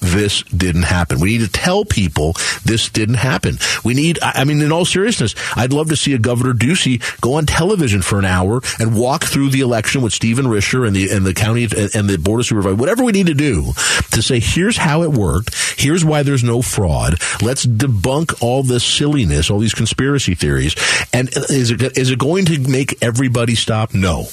this 0.00 0.42
didn't 0.42 0.82
happen. 0.82 1.20
We 1.20 1.38
need 1.38 1.46
to 1.46 1.52
tell 1.52 1.84
people 1.84 2.32
this 2.64 2.88
didn't 2.88 3.14
happen. 3.14 3.58
We 3.84 3.94
need, 3.94 4.18
I 4.20 4.42
mean, 4.42 4.60
in 4.60 4.72
all 4.72 4.84
seriousness, 4.84 5.36
I'd 5.56 5.72
love 5.72 5.90
to 5.90 5.96
see 5.96 6.12
a 6.12 6.18
Governor 6.18 6.54
Ducey 6.54 7.00
go 7.20 7.34
on 7.34 7.46
television 7.46 8.02
for 8.02 8.18
an 8.18 8.24
hour 8.24 8.60
and 8.80 8.98
walk 8.98 9.22
through 9.24 9.50
the 9.50 9.60
election 9.60 10.02
with 10.02 10.12
Stephen 10.12 10.48
Richer 10.48 10.84
and 10.84 10.94
the, 10.94 11.10
and 11.10 11.24
the 11.24 11.34
county 11.34 11.62
and 11.62 12.10
the 12.10 12.18
board 12.20 12.40
of 12.40 12.46
supervisors, 12.46 12.78
whatever 12.78 13.04
we 13.04 13.12
need 13.12 13.28
to 13.28 13.34
do 13.34 13.72
to 14.10 14.22
say, 14.22 14.40
here's 14.40 14.76
how 14.76 15.02
it 15.02 15.12
worked. 15.12 15.54
Here's 15.78 16.04
why 16.04 16.24
there's 16.24 16.44
no 16.44 16.62
fraud. 16.62 17.14
Let's 17.40 17.64
debunk 17.64 18.42
all 18.42 18.64
this 18.64 18.84
silliness, 18.84 19.50
all 19.50 19.60
these 19.60 19.74
conspiracy 19.74 20.34
theories. 20.34 20.74
And 21.12 21.28
is 21.28 21.70
it, 21.70 21.96
is 21.96 22.10
it 22.10 22.18
going 22.18 22.46
to 22.46 22.58
make 22.58 23.00
everybody 23.02 23.54
stop? 23.54 23.94
No. 23.94 24.26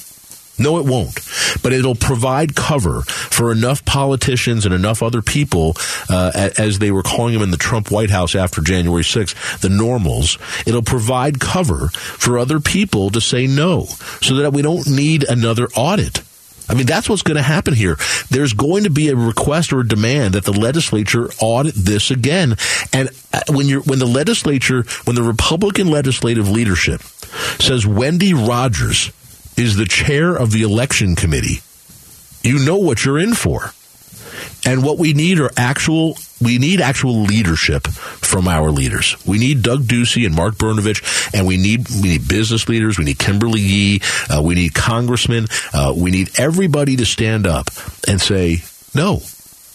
No, 0.60 0.78
it 0.78 0.84
won't. 0.84 1.18
But 1.62 1.72
it'll 1.72 1.94
provide 1.94 2.54
cover 2.54 3.00
for 3.02 3.50
enough 3.50 3.84
politicians 3.84 4.66
and 4.66 4.74
enough 4.74 5.02
other 5.02 5.22
people, 5.22 5.74
uh, 6.10 6.50
as 6.58 6.78
they 6.78 6.90
were 6.90 7.02
calling 7.02 7.32
them 7.32 7.42
in 7.42 7.50
the 7.50 7.56
Trump 7.56 7.90
White 7.90 8.10
House 8.10 8.34
after 8.34 8.60
January 8.60 9.02
6th, 9.02 9.60
the 9.60 9.70
normals. 9.70 10.38
It'll 10.66 10.82
provide 10.82 11.40
cover 11.40 11.88
for 11.88 12.38
other 12.38 12.60
people 12.60 13.08
to 13.10 13.20
say 13.20 13.46
no 13.46 13.86
so 14.20 14.36
that 14.36 14.52
we 14.52 14.60
don't 14.60 14.86
need 14.86 15.24
another 15.24 15.68
audit. 15.74 16.22
I 16.68 16.74
mean, 16.74 16.86
that's 16.86 17.08
what's 17.08 17.22
going 17.22 17.36
to 17.36 17.42
happen 17.42 17.74
here. 17.74 17.96
There's 18.30 18.52
going 18.52 18.84
to 18.84 18.90
be 18.90 19.08
a 19.08 19.16
request 19.16 19.72
or 19.72 19.80
a 19.80 19.88
demand 19.88 20.34
that 20.34 20.44
the 20.44 20.52
legislature 20.52 21.28
audit 21.40 21.74
this 21.74 22.12
again. 22.12 22.56
And 22.92 23.08
uh, 23.32 23.40
when 23.48 23.66
you're, 23.66 23.80
when 23.80 23.98
the 23.98 24.06
legislature, 24.06 24.84
when 25.04 25.16
the 25.16 25.22
Republican 25.22 25.88
legislative 25.88 26.48
leadership 26.48 27.02
says 27.58 27.86
Wendy 27.86 28.34
Rogers 28.34 29.10
is 29.60 29.76
the 29.76 29.84
chair 29.84 30.34
of 30.34 30.50
the 30.52 30.62
election 30.62 31.14
committee, 31.14 31.60
you 32.42 32.64
know 32.64 32.78
what 32.78 33.04
you're 33.04 33.18
in 33.18 33.34
for. 33.34 33.72
And 34.66 34.82
what 34.82 34.98
we 34.98 35.12
need 35.12 35.38
are 35.38 35.50
actual 35.56 36.16
we 36.40 36.58
need 36.58 36.80
actual 36.80 37.22
leadership 37.22 37.86
from 37.86 38.48
our 38.48 38.70
leaders. 38.70 39.16
We 39.26 39.38
need 39.38 39.62
Doug 39.62 39.82
Ducey 39.82 40.24
and 40.24 40.34
Mark 40.34 40.54
Brnovich, 40.54 41.34
and 41.34 41.46
we 41.46 41.56
need 41.58 41.88
we 42.02 42.08
need 42.08 42.28
business 42.28 42.68
leaders. 42.68 42.98
We 42.98 43.04
need 43.04 43.18
Kimberly 43.18 43.60
Yee. 43.60 44.00
Uh, 44.30 44.42
we 44.42 44.54
need 44.54 44.74
congressmen. 44.74 45.46
Uh, 45.74 45.92
we 45.96 46.10
need 46.10 46.38
everybody 46.38 46.96
to 46.96 47.06
stand 47.06 47.46
up 47.46 47.68
and 48.08 48.20
say 48.20 48.62
no. 48.94 49.20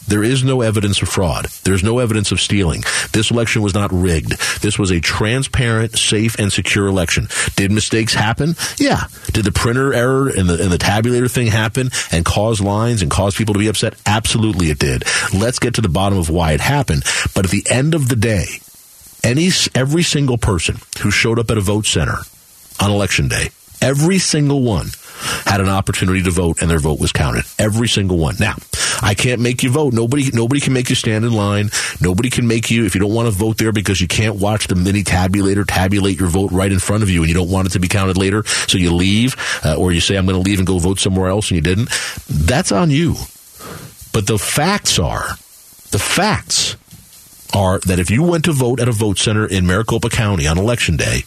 There 0.08 0.24
is 0.24 0.44
no 0.44 0.62
evidence 0.62 1.02
of 1.02 1.10
fraud. 1.10 1.46
There's 1.64 1.84
no 1.84 2.00
evidence 2.00 2.32
of 2.32 2.40
stealing. 2.40 2.84
This 3.12 3.32
election 3.32 3.62
was 3.62 3.74
not 3.74 3.92
rigged. 3.92 4.34
This 4.62 4.78
was 4.78 4.92
a 4.92 5.00
transparent, 5.00 5.98
safe, 5.98 6.38
and 6.38 6.52
secure 6.52 6.88
election. 6.88 7.28
Did 7.56 7.72
mistakes 7.72 8.14
happen? 8.14 8.56
Yeah. 8.78 9.06
Did 9.34 9.46
the 9.46 9.52
printer 9.52 9.94
error 9.94 10.28
and 10.28 10.48
the, 10.48 10.62
and 10.62 10.72
the 10.72 10.78
tabulator 10.78 11.32
thing 11.32 11.48
happen 11.48 11.90
and 12.12 12.24
cause 12.24 12.62
lines 12.62 13.02
and 13.02 13.10
cause 13.10 13.36
people 13.36 13.54
to 13.54 13.60
be 13.60 13.68
upset? 13.68 13.96
Absolutely 14.06 14.70
it 14.70 14.80
did. 14.80 15.04
Let's 15.34 15.60
get 15.60 15.76
to 15.76 15.82
the 15.82 15.90
bottom 15.90 16.18
of 16.18 16.30
why 16.30 16.52
it 16.54 16.62
happened. 16.62 17.04
But 17.34 17.46
at 17.46 17.52
the 17.52 17.66
end 17.70 17.96
of 17.96 18.10
the 18.10 18.16
day, 18.16 18.46
any, 19.24 19.50
every 19.74 20.04
single 20.04 20.38
person 20.38 20.78
who 21.02 21.10
showed 21.10 21.40
up 21.40 21.50
at 21.50 21.58
a 21.58 21.62
vote 21.62 21.86
center 21.86 22.18
on 22.80 22.92
election 22.92 23.28
day, 23.28 23.50
every 23.82 24.20
single 24.20 24.62
one 24.62 24.88
had 25.46 25.62
an 25.62 25.70
opportunity 25.70 26.22
to 26.24 26.32
vote 26.32 26.62
and 26.62 26.70
their 26.70 26.80
vote 26.80 27.00
was 27.00 27.12
counted. 27.12 27.44
Every 27.58 27.88
single 27.88 28.18
one. 28.18 28.36
Now, 28.40 28.56
I 29.02 29.14
can't 29.14 29.42
make 29.42 29.64
you 29.64 29.70
vote. 29.70 29.94
Nobody, 29.94 30.30
nobody 30.32 30.62
can 30.62 30.74
make 30.74 30.90
you 30.90 30.96
stand 30.96 31.26
in 31.26 31.34
line. 31.34 31.70
Nobody 32.02 32.30
can 32.30 32.48
make 32.48 32.70
you, 32.72 32.86
if 32.86 32.96
you 32.96 33.02
don't 33.02 33.14
want 33.14 33.28
to 33.28 33.32
vote 33.32 33.58
there 33.58 33.72
because 33.72 34.02
you 34.02 34.08
can't 34.08 34.36
watch 34.36 34.68
the 34.68 34.76
mini 34.76 35.04
tabulator 35.04 35.66
tabulate 35.66 36.20
your 36.20 36.30
vote 36.30 36.52
right 36.52 36.72
in 36.72 36.80
front 36.80 37.04
of 37.04 37.10
you 37.10 37.22
and 37.22 37.30
you 37.30 37.36
don't 37.36 37.50
want 37.50 37.68
it 37.68 37.72
to 37.72 37.80
be 37.80 37.88
counted 37.88 38.18
later. 38.18 38.44
So 38.46 38.78
you 38.78 38.94
leave, 38.94 39.36
uh, 39.64 39.76
or 39.76 39.92
you 39.92 40.02
say, 40.02 40.16
I'm 40.16 40.26
going 40.26 40.42
to 40.42 40.48
leave 40.48 40.60
and 40.60 40.68
go 40.68 40.80
vote 40.80 41.00
somewhere 41.00 41.30
else 41.30 41.50
and 41.50 41.56
you 41.56 41.62
didn't. 41.62 41.90
That's 42.28 42.72
on 42.72 42.92
you. 42.92 43.16
But 44.14 44.28
the 44.28 44.38
facts 44.38 44.98
are, 44.98 45.28
the 45.92 46.00
facts 46.00 46.78
are 47.54 47.80
that 47.80 48.00
if 48.00 48.10
you 48.10 48.24
went 48.24 48.46
to 48.46 48.54
vote 48.54 48.80
at 48.80 48.88
a 48.88 48.92
vote 48.92 49.18
center 49.18 49.46
in 49.46 49.66
Maricopa 49.66 50.10
County 50.10 50.48
on 50.48 50.58
election 50.58 50.98
day, 50.98 51.24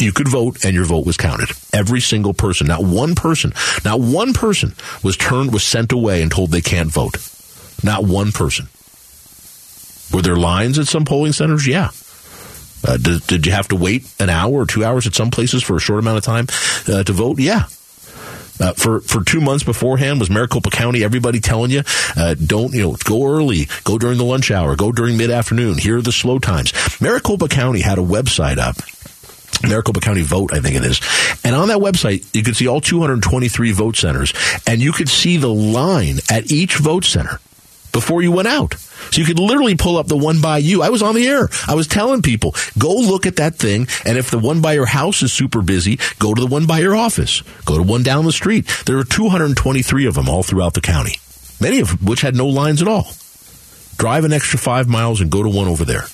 you 0.00 0.12
could 0.12 0.28
vote 0.28 0.64
and 0.64 0.74
your 0.74 0.84
vote 0.84 1.06
was 1.06 1.16
counted. 1.16 1.50
Every 1.72 2.00
single 2.00 2.34
person, 2.34 2.66
not 2.66 2.82
one 2.82 3.14
person, 3.14 3.52
not 3.84 4.00
one 4.00 4.32
person 4.32 4.74
was 5.02 5.16
turned, 5.16 5.52
was 5.52 5.62
sent 5.62 5.92
away 5.92 6.22
and 6.22 6.30
told 6.30 6.50
they 6.50 6.60
can't 6.60 6.90
vote. 6.90 7.16
Not 7.82 8.04
one 8.04 8.32
person. 8.32 8.68
Were 10.12 10.22
there 10.22 10.36
lines 10.36 10.78
at 10.78 10.86
some 10.86 11.04
polling 11.04 11.32
centers? 11.32 11.66
Yeah. 11.66 11.90
Uh, 12.86 12.96
did, 12.96 13.26
did, 13.26 13.46
you 13.46 13.52
have 13.52 13.68
to 13.68 13.76
wait 13.76 14.10
an 14.18 14.30
hour 14.30 14.52
or 14.52 14.66
two 14.66 14.84
hours 14.84 15.06
at 15.06 15.14
some 15.14 15.30
places 15.30 15.62
for 15.62 15.76
a 15.76 15.80
short 15.80 16.00
amount 16.00 16.18
of 16.18 16.24
time 16.24 16.46
uh, 16.88 17.04
to 17.04 17.12
vote? 17.12 17.38
Yeah. 17.38 17.64
Uh, 18.60 18.74
for 18.74 19.00
for 19.00 19.24
two 19.24 19.40
months 19.40 19.64
beforehand 19.64 20.20
was 20.20 20.28
Maricopa 20.28 20.68
County 20.68 21.02
everybody 21.02 21.40
telling 21.40 21.70
you 21.70 21.82
uh, 22.14 22.34
don't 22.34 22.74
you 22.74 22.82
know 22.82 22.96
go 23.04 23.24
early 23.26 23.68
go 23.84 23.96
during 23.96 24.18
the 24.18 24.24
lunch 24.24 24.50
hour 24.50 24.76
go 24.76 24.92
during 24.92 25.16
mid 25.16 25.30
afternoon 25.30 25.78
here 25.78 25.96
are 25.96 26.02
the 26.02 26.12
slow 26.12 26.38
times 26.38 26.74
Maricopa 27.00 27.48
County 27.48 27.80
had 27.80 27.96
a 27.96 28.02
website 28.02 28.58
up 28.58 28.76
Maricopa 29.62 30.00
County 30.00 30.22
Vote, 30.22 30.52
I 30.52 30.60
think 30.60 30.76
it 30.76 30.84
is. 30.84 31.00
And 31.44 31.54
on 31.54 31.68
that 31.68 31.78
website, 31.78 32.26
you 32.34 32.42
could 32.42 32.56
see 32.56 32.66
all 32.66 32.80
223 32.80 33.72
vote 33.72 33.96
centers, 33.96 34.32
and 34.66 34.80
you 34.80 34.92
could 34.92 35.08
see 35.08 35.36
the 35.36 35.48
line 35.52 36.18
at 36.30 36.50
each 36.50 36.76
vote 36.76 37.04
center 37.04 37.40
before 37.92 38.22
you 38.22 38.32
went 38.32 38.48
out. 38.48 38.74
So 38.74 39.20
you 39.20 39.26
could 39.26 39.38
literally 39.38 39.76
pull 39.76 39.96
up 39.96 40.06
the 40.06 40.16
one 40.16 40.40
by 40.40 40.58
you. 40.58 40.82
I 40.82 40.90
was 40.90 41.02
on 41.02 41.14
the 41.14 41.26
air. 41.26 41.48
I 41.66 41.74
was 41.74 41.88
telling 41.88 42.22
people, 42.22 42.54
go 42.78 42.94
look 42.94 43.26
at 43.26 43.36
that 43.36 43.56
thing. 43.56 43.88
And 44.04 44.16
if 44.16 44.30
the 44.30 44.38
one 44.38 44.60
by 44.60 44.74
your 44.74 44.86
house 44.86 45.22
is 45.22 45.32
super 45.32 45.62
busy, 45.62 45.98
go 46.18 46.32
to 46.34 46.40
the 46.40 46.46
one 46.46 46.66
by 46.66 46.78
your 46.80 46.94
office. 46.94 47.42
Go 47.64 47.76
to 47.76 47.82
one 47.82 48.02
down 48.02 48.24
the 48.24 48.32
street. 48.32 48.66
There 48.86 48.98
are 48.98 49.04
223 49.04 50.06
of 50.06 50.14
them 50.14 50.28
all 50.28 50.42
throughout 50.42 50.74
the 50.74 50.80
county, 50.80 51.16
many 51.60 51.80
of 51.80 52.06
which 52.06 52.20
had 52.20 52.36
no 52.36 52.46
lines 52.46 52.82
at 52.82 52.88
all. 52.88 53.08
Drive 53.98 54.24
an 54.24 54.32
extra 54.32 54.58
five 54.58 54.88
miles 54.88 55.20
and 55.20 55.30
go 55.30 55.42
to 55.42 55.48
one 55.48 55.68
over 55.68 55.84
there 55.84 56.04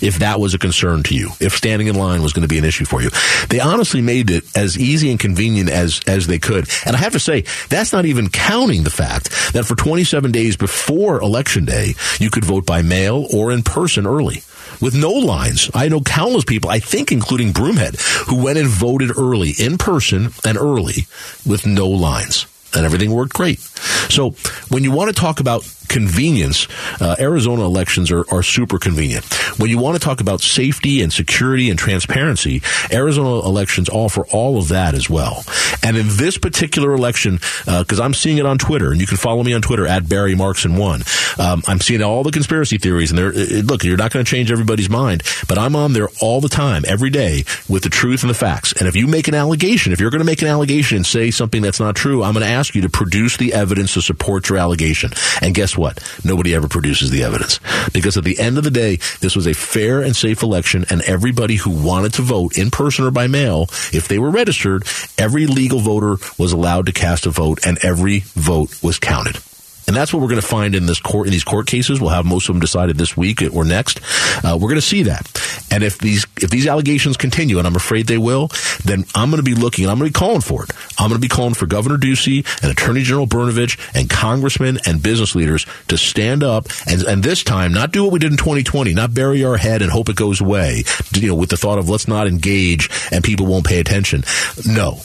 if 0.00 0.18
that 0.18 0.40
was 0.40 0.54
a 0.54 0.58
concern 0.58 1.02
to 1.04 1.14
you, 1.14 1.30
if 1.40 1.54
standing 1.54 1.88
in 1.88 1.94
line 1.94 2.22
was 2.22 2.32
going 2.32 2.42
to 2.42 2.48
be 2.48 2.58
an 2.58 2.64
issue 2.64 2.84
for 2.84 3.02
you. 3.02 3.10
They 3.48 3.60
honestly 3.60 4.00
made 4.00 4.30
it 4.30 4.44
as 4.56 4.78
easy 4.78 5.10
and 5.10 5.18
convenient 5.18 5.70
as, 5.70 6.00
as 6.06 6.26
they 6.26 6.38
could. 6.38 6.68
And 6.86 6.96
I 6.96 6.98
have 6.98 7.12
to 7.12 7.20
say, 7.20 7.44
that's 7.68 7.92
not 7.92 8.04
even 8.04 8.28
counting 8.28 8.84
the 8.84 8.90
fact 8.90 9.30
that 9.52 9.64
for 9.64 9.74
27 9.74 10.32
days 10.32 10.56
before 10.56 11.20
election 11.20 11.64
day, 11.64 11.94
you 12.18 12.30
could 12.30 12.44
vote 12.44 12.66
by 12.66 12.82
mail 12.82 13.26
or 13.32 13.52
in 13.52 13.62
person 13.62 14.06
early 14.06 14.42
with 14.80 14.94
no 14.94 15.10
lines. 15.10 15.70
I 15.74 15.88
know 15.88 16.00
countless 16.00 16.44
people, 16.44 16.70
I 16.70 16.78
think 16.78 17.12
including 17.12 17.52
Broomhead, 17.52 18.00
who 18.28 18.42
went 18.42 18.58
and 18.58 18.68
voted 18.68 19.16
early 19.16 19.52
in 19.58 19.78
person 19.78 20.30
and 20.44 20.58
early 20.58 21.06
with 21.46 21.66
no 21.66 21.88
lines 21.88 22.46
and 22.74 22.84
everything 22.84 23.10
worked 23.10 23.34
great. 23.34 23.60
So 23.60 24.30
when 24.68 24.84
you 24.84 24.90
want 24.90 25.14
to 25.14 25.20
talk 25.20 25.40
about 25.40 25.62
convenience, 25.94 26.66
uh, 27.00 27.14
Arizona 27.20 27.64
elections 27.64 28.10
are, 28.10 28.24
are 28.34 28.42
super 28.42 28.80
convenient. 28.80 29.24
When 29.60 29.70
you 29.70 29.78
want 29.78 29.94
to 29.94 30.00
talk 30.00 30.20
about 30.20 30.40
safety 30.40 31.02
and 31.02 31.12
security 31.12 31.70
and 31.70 31.78
transparency, 31.78 32.62
Arizona 32.90 33.46
elections 33.46 33.88
offer 33.88 34.26
all 34.32 34.58
of 34.58 34.68
that 34.68 34.94
as 34.94 35.08
well. 35.08 35.44
And 35.84 35.96
in 35.96 36.08
this 36.08 36.36
particular 36.36 36.94
election, 36.94 37.36
because 37.64 38.00
uh, 38.00 38.04
I'm 38.04 38.12
seeing 38.12 38.38
it 38.38 38.46
on 38.46 38.58
Twitter, 38.58 38.90
and 38.90 39.00
you 39.00 39.06
can 39.06 39.16
follow 39.16 39.44
me 39.44 39.54
on 39.54 39.62
Twitter 39.62 39.86
at 39.86 40.08
Barry 40.08 40.34
Markson 40.34 40.78
One. 40.80 41.02
Um, 41.38 41.62
I'm 41.68 41.80
seeing 41.80 42.02
all 42.02 42.24
the 42.24 42.32
conspiracy 42.32 42.78
theories, 42.78 43.12
and 43.12 43.18
they're, 43.18 43.32
it, 43.32 43.64
look, 43.64 43.84
you're 43.84 43.96
not 43.96 44.10
going 44.12 44.24
to 44.24 44.30
change 44.30 44.50
everybody's 44.50 44.90
mind, 44.90 45.22
but 45.46 45.58
I'm 45.58 45.76
on 45.76 45.92
there 45.92 46.08
all 46.20 46.40
the 46.40 46.48
time, 46.48 46.82
every 46.88 47.10
day, 47.10 47.44
with 47.68 47.84
the 47.84 47.88
truth 47.88 48.22
and 48.22 48.30
the 48.30 48.34
facts. 48.34 48.72
And 48.72 48.88
if 48.88 48.96
you 48.96 49.06
make 49.06 49.28
an 49.28 49.34
allegation, 49.34 49.92
if 49.92 50.00
you're 50.00 50.10
going 50.10 50.26
to 50.26 50.26
make 50.26 50.42
an 50.42 50.48
allegation 50.48 50.96
and 50.96 51.06
say 51.06 51.30
something 51.30 51.62
that's 51.62 51.78
not 51.78 51.94
true, 51.94 52.24
I'm 52.24 52.34
going 52.34 52.44
to 52.46 52.52
ask 52.52 52.74
you 52.74 52.82
to 52.82 52.88
produce 52.88 53.36
the 53.36 53.52
evidence 53.52 53.94
to 53.94 54.02
support 54.02 54.48
your 54.48 54.58
allegation. 54.58 55.12
And 55.40 55.54
guess 55.54 55.76
what? 55.76 55.83
Nobody 56.24 56.54
ever 56.54 56.68
produces 56.68 57.10
the 57.10 57.22
evidence. 57.22 57.60
Because 57.92 58.16
at 58.16 58.24
the 58.24 58.38
end 58.38 58.58
of 58.58 58.64
the 58.64 58.70
day, 58.70 58.96
this 59.20 59.36
was 59.36 59.46
a 59.46 59.54
fair 59.54 60.00
and 60.02 60.16
safe 60.16 60.42
election, 60.42 60.84
and 60.90 61.02
everybody 61.02 61.56
who 61.56 61.70
wanted 61.70 62.14
to 62.14 62.22
vote 62.22 62.58
in 62.58 62.70
person 62.70 63.04
or 63.04 63.10
by 63.10 63.26
mail, 63.26 63.62
if 63.92 64.08
they 64.08 64.18
were 64.18 64.30
registered, 64.30 64.84
every 65.18 65.46
legal 65.46 65.80
voter 65.80 66.16
was 66.38 66.52
allowed 66.52 66.86
to 66.86 66.92
cast 66.92 67.26
a 67.26 67.30
vote, 67.30 67.60
and 67.66 67.78
every 67.82 68.20
vote 68.20 68.82
was 68.82 68.98
counted. 68.98 69.38
And 69.86 69.94
that's 69.94 70.12
what 70.12 70.20
we're 70.20 70.28
going 70.28 70.40
to 70.40 70.46
find 70.46 70.74
in 70.74 70.86
this 70.86 71.00
court 71.00 71.26
in 71.26 71.32
these 71.32 71.44
court 71.44 71.66
cases. 71.66 72.00
We'll 72.00 72.10
have 72.10 72.24
most 72.24 72.48
of 72.48 72.54
them 72.54 72.60
decided 72.60 72.96
this 72.96 73.16
week 73.16 73.42
or 73.52 73.64
next. 73.64 74.00
Uh, 74.44 74.56
we're 74.60 74.68
going 74.68 74.76
to 74.76 74.80
see 74.80 75.04
that. 75.04 75.26
And 75.70 75.82
if 75.82 75.98
these 75.98 76.26
if 76.40 76.50
these 76.50 76.66
allegations 76.66 77.16
continue, 77.16 77.58
and 77.58 77.66
I'm 77.66 77.76
afraid 77.76 78.06
they 78.06 78.18
will, 78.18 78.50
then 78.84 79.04
I'm 79.14 79.30
going 79.30 79.42
to 79.42 79.48
be 79.48 79.54
looking 79.54 79.84
and 79.84 79.92
I'm 79.92 79.98
going 79.98 80.10
to 80.10 80.14
be 80.14 80.18
calling 80.18 80.40
for 80.40 80.64
it. 80.64 80.70
I'm 80.98 81.08
going 81.08 81.20
to 81.20 81.24
be 81.24 81.28
calling 81.28 81.54
for 81.54 81.66
Governor 81.66 81.96
Ducey 81.96 82.46
and 82.62 82.70
Attorney 82.70 83.02
General 83.02 83.26
Brnovich 83.26 83.78
and 83.94 84.08
congressmen 84.08 84.78
and 84.86 85.02
business 85.02 85.34
leaders 85.34 85.66
to 85.88 85.98
stand 85.98 86.42
up 86.42 86.66
and 86.86 87.02
and 87.02 87.22
this 87.22 87.42
time 87.42 87.72
not 87.72 87.92
do 87.92 88.04
what 88.04 88.12
we 88.12 88.18
did 88.18 88.30
in 88.30 88.38
2020, 88.38 88.94
not 88.94 89.14
bury 89.14 89.44
our 89.44 89.56
head 89.56 89.82
and 89.82 89.90
hope 89.90 90.08
it 90.08 90.16
goes 90.16 90.40
away. 90.40 90.84
You 91.12 91.28
know, 91.28 91.34
with 91.34 91.50
the 91.50 91.56
thought 91.56 91.78
of 91.78 91.88
let's 91.88 92.08
not 92.08 92.26
engage 92.26 92.90
and 93.10 93.22
people 93.22 93.46
won't 93.46 93.66
pay 93.66 93.80
attention. 93.80 94.24
No, 94.66 95.00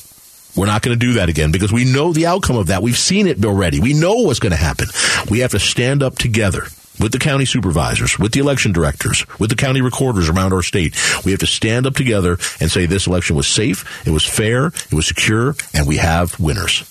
we're 0.56 0.66
not 0.66 0.82
going 0.82 0.98
to 0.98 1.06
do 1.06 1.14
that 1.14 1.30
again 1.30 1.52
because 1.52 1.72
we 1.72 1.86
know 1.86 2.12
the 2.12 2.26
outcome 2.26 2.58
of 2.58 2.68
that. 2.68 2.82
We've 2.82 2.98
seen 2.98 3.28
it 3.28 3.44
already. 3.46 3.80
We 3.80 3.94
know 3.94 4.16
what's 4.16 4.40
going 4.40 4.52
to 4.52 4.58
happen. 4.58 4.88
We 5.30 5.40
have 5.40 5.52
to 5.52 5.60
stand 5.60 6.04
up 6.04 6.18
together 6.18 6.68
with 7.00 7.12
the 7.12 7.20
county 7.20 7.46
supervisors, 7.46 8.20
with 8.20 8.34
the 8.34 8.40
election 8.40 8.74
directors, 8.74 9.26
with 9.40 9.50
the 9.50 9.56
county 9.56 9.82
recorders 9.82 10.30
around 10.30 10.54
our 10.54 10.62
state. 10.62 10.98
We 11.24 11.32
have 11.32 11.40
to 11.40 11.48
stand 11.48 11.86
up 11.86 11.96
together 11.96 12.38
and 12.60 12.70
say 12.70 12.86
this 12.86 13.08
election 13.08 13.36
was 13.36 13.48
safe, 13.48 14.06
it 14.06 14.12
was 14.12 14.26
fair, 14.26 14.68
it 14.68 14.94
was 14.94 15.08
secure, 15.08 15.56
and 15.74 15.88
we 15.88 15.98
have 15.98 16.40
winners. 16.40 16.84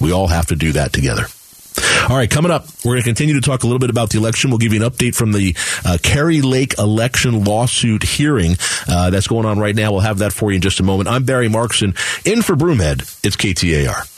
We 0.00 0.12
all 0.12 0.26
have 0.26 0.46
to 0.46 0.56
do 0.56 0.72
that 0.72 0.92
together. 0.92 1.26
All 2.08 2.16
right, 2.16 2.30
coming 2.30 2.50
up, 2.50 2.66
we're 2.84 2.92
going 2.92 3.02
to 3.02 3.08
continue 3.08 3.34
to 3.34 3.40
talk 3.40 3.62
a 3.62 3.66
little 3.66 3.78
bit 3.78 3.90
about 3.90 4.10
the 4.10 4.18
election. 4.18 4.50
We'll 4.50 4.58
give 4.58 4.72
you 4.72 4.84
an 4.84 4.90
update 4.90 5.14
from 5.14 5.32
the 5.32 5.56
uh, 5.84 5.98
Kari 6.02 6.40
Lake 6.40 6.78
election 6.78 7.44
lawsuit 7.44 8.02
hearing 8.02 8.56
uh, 8.88 9.10
that's 9.10 9.26
going 9.26 9.46
on 9.46 9.58
right 9.58 9.74
now. 9.74 9.92
We'll 9.92 10.00
have 10.00 10.18
that 10.18 10.32
for 10.32 10.50
you 10.50 10.56
in 10.56 10.62
just 10.62 10.80
a 10.80 10.82
moment. 10.82 11.08
I'm 11.08 11.24
Barry 11.24 11.48
Markson, 11.48 11.96
in 12.26 12.42
for 12.42 12.54
Broomhead. 12.54 13.00
It's 13.24 13.36
KTAR. 13.36 14.15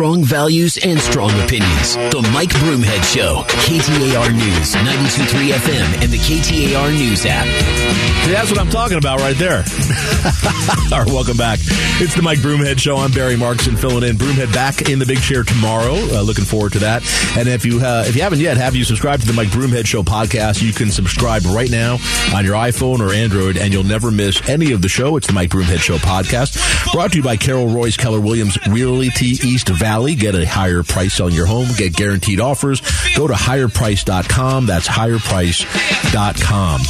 Strong 0.00 0.24
values 0.24 0.78
and 0.82 0.98
strong 0.98 1.28
opinions. 1.42 1.94
The 1.94 2.26
Mike 2.32 2.48
Broomhead 2.48 3.04
Show. 3.04 3.42
KTAR 3.68 4.32
News, 4.32 4.74
92.3 4.74 5.52
FM, 5.52 6.02
and 6.02 6.10
the 6.10 6.16
KTAR 6.16 6.90
News 6.96 7.26
app. 7.26 7.44
See, 8.24 8.32
that's 8.32 8.50
what 8.50 8.58
I'm 8.58 8.70
talking 8.70 8.96
about 8.96 9.20
right 9.20 9.36
there. 9.36 9.58
All 10.92 11.04
right, 11.04 11.06
welcome 11.06 11.36
back. 11.36 11.58
It's 12.00 12.14
the 12.14 12.22
Mike 12.22 12.38
Broomhead 12.38 12.78
Show. 12.78 12.96
I'm 12.96 13.12
Barry 13.12 13.34
Markson 13.34 13.78
filling 13.78 14.02
in. 14.02 14.16
Broomhead 14.16 14.54
back 14.54 14.88
in 14.88 14.98
the 14.98 15.04
big 15.04 15.20
chair 15.20 15.42
tomorrow. 15.42 15.92
Uh, 15.92 16.22
looking 16.22 16.46
forward 16.46 16.72
to 16.72 16.78
that. 16.78 17.02
And 17.36 17.46
if 17.46 17.66
you 17.66 17.80
uh, 17.80 18.04
if 18.06 18.16
you 18.16 18.22
haven't 18.22 18.40
yet, 18.40 18.56
have 18.56 18.74
you 18.74 18.84
subscribed 18.84 19.22
to 19.22 19.28
the 19.28 19.34
Mike 19.34 19.48
Broomhead 19.48 19.86
Show 19.86 20.02
podcast? 20.02 20.62
You 20.62 20.72
can 20.72 20.90
subscribe 20.90 21.44
right 21.44 21.70
now 21.70 21.98
on 22.34 22.46
your 22.46 22.54
iPhone 22.54 23.00
or 23.00 23.12
Android, 23.12 23.58
and 23.58 23.70
you'll 23.70 23.84
never 23.84 24.10
miss 24.10 24.48
any 24.48 24.72
of 24.72 24.80
the 24.80 24.88
show. 24.88 25.16
It's 25.16 25.26
the 25.26 25.34
Mike 25.34 25.50
Broomhead 25.50 25.80
Show 25.80 25.98
podcast, 25.98 26.92
brought 26.94 27.12
to 27.12 27.18
you 27.18 27.22
by 27.22 27.36
Carol 27.36 27.66
Royse 27.66 27.98
Keller 27.98 28.20
Williams 28.20 28.58
Realty 28.66 29.36
East 29.46 29.68
Valley 29.68 29.89
Valley. 29.90 30.14
Get 30.14 30.36
a 30.36 30.46
higher 30.46 30.84
price 30.84 31.18
on 31.18 31.32
your 31.32 31.46
home. 31.46 31.66
Get 31.76 31.96
guaranteed 31.96 32.38
offers. 32.38 32.80
Go 33.16 33.26
to 33.26 33.34
higherprice.com. 33.34 34.66
That's 34.66 34.86
higherprice.com. 34.86 36.80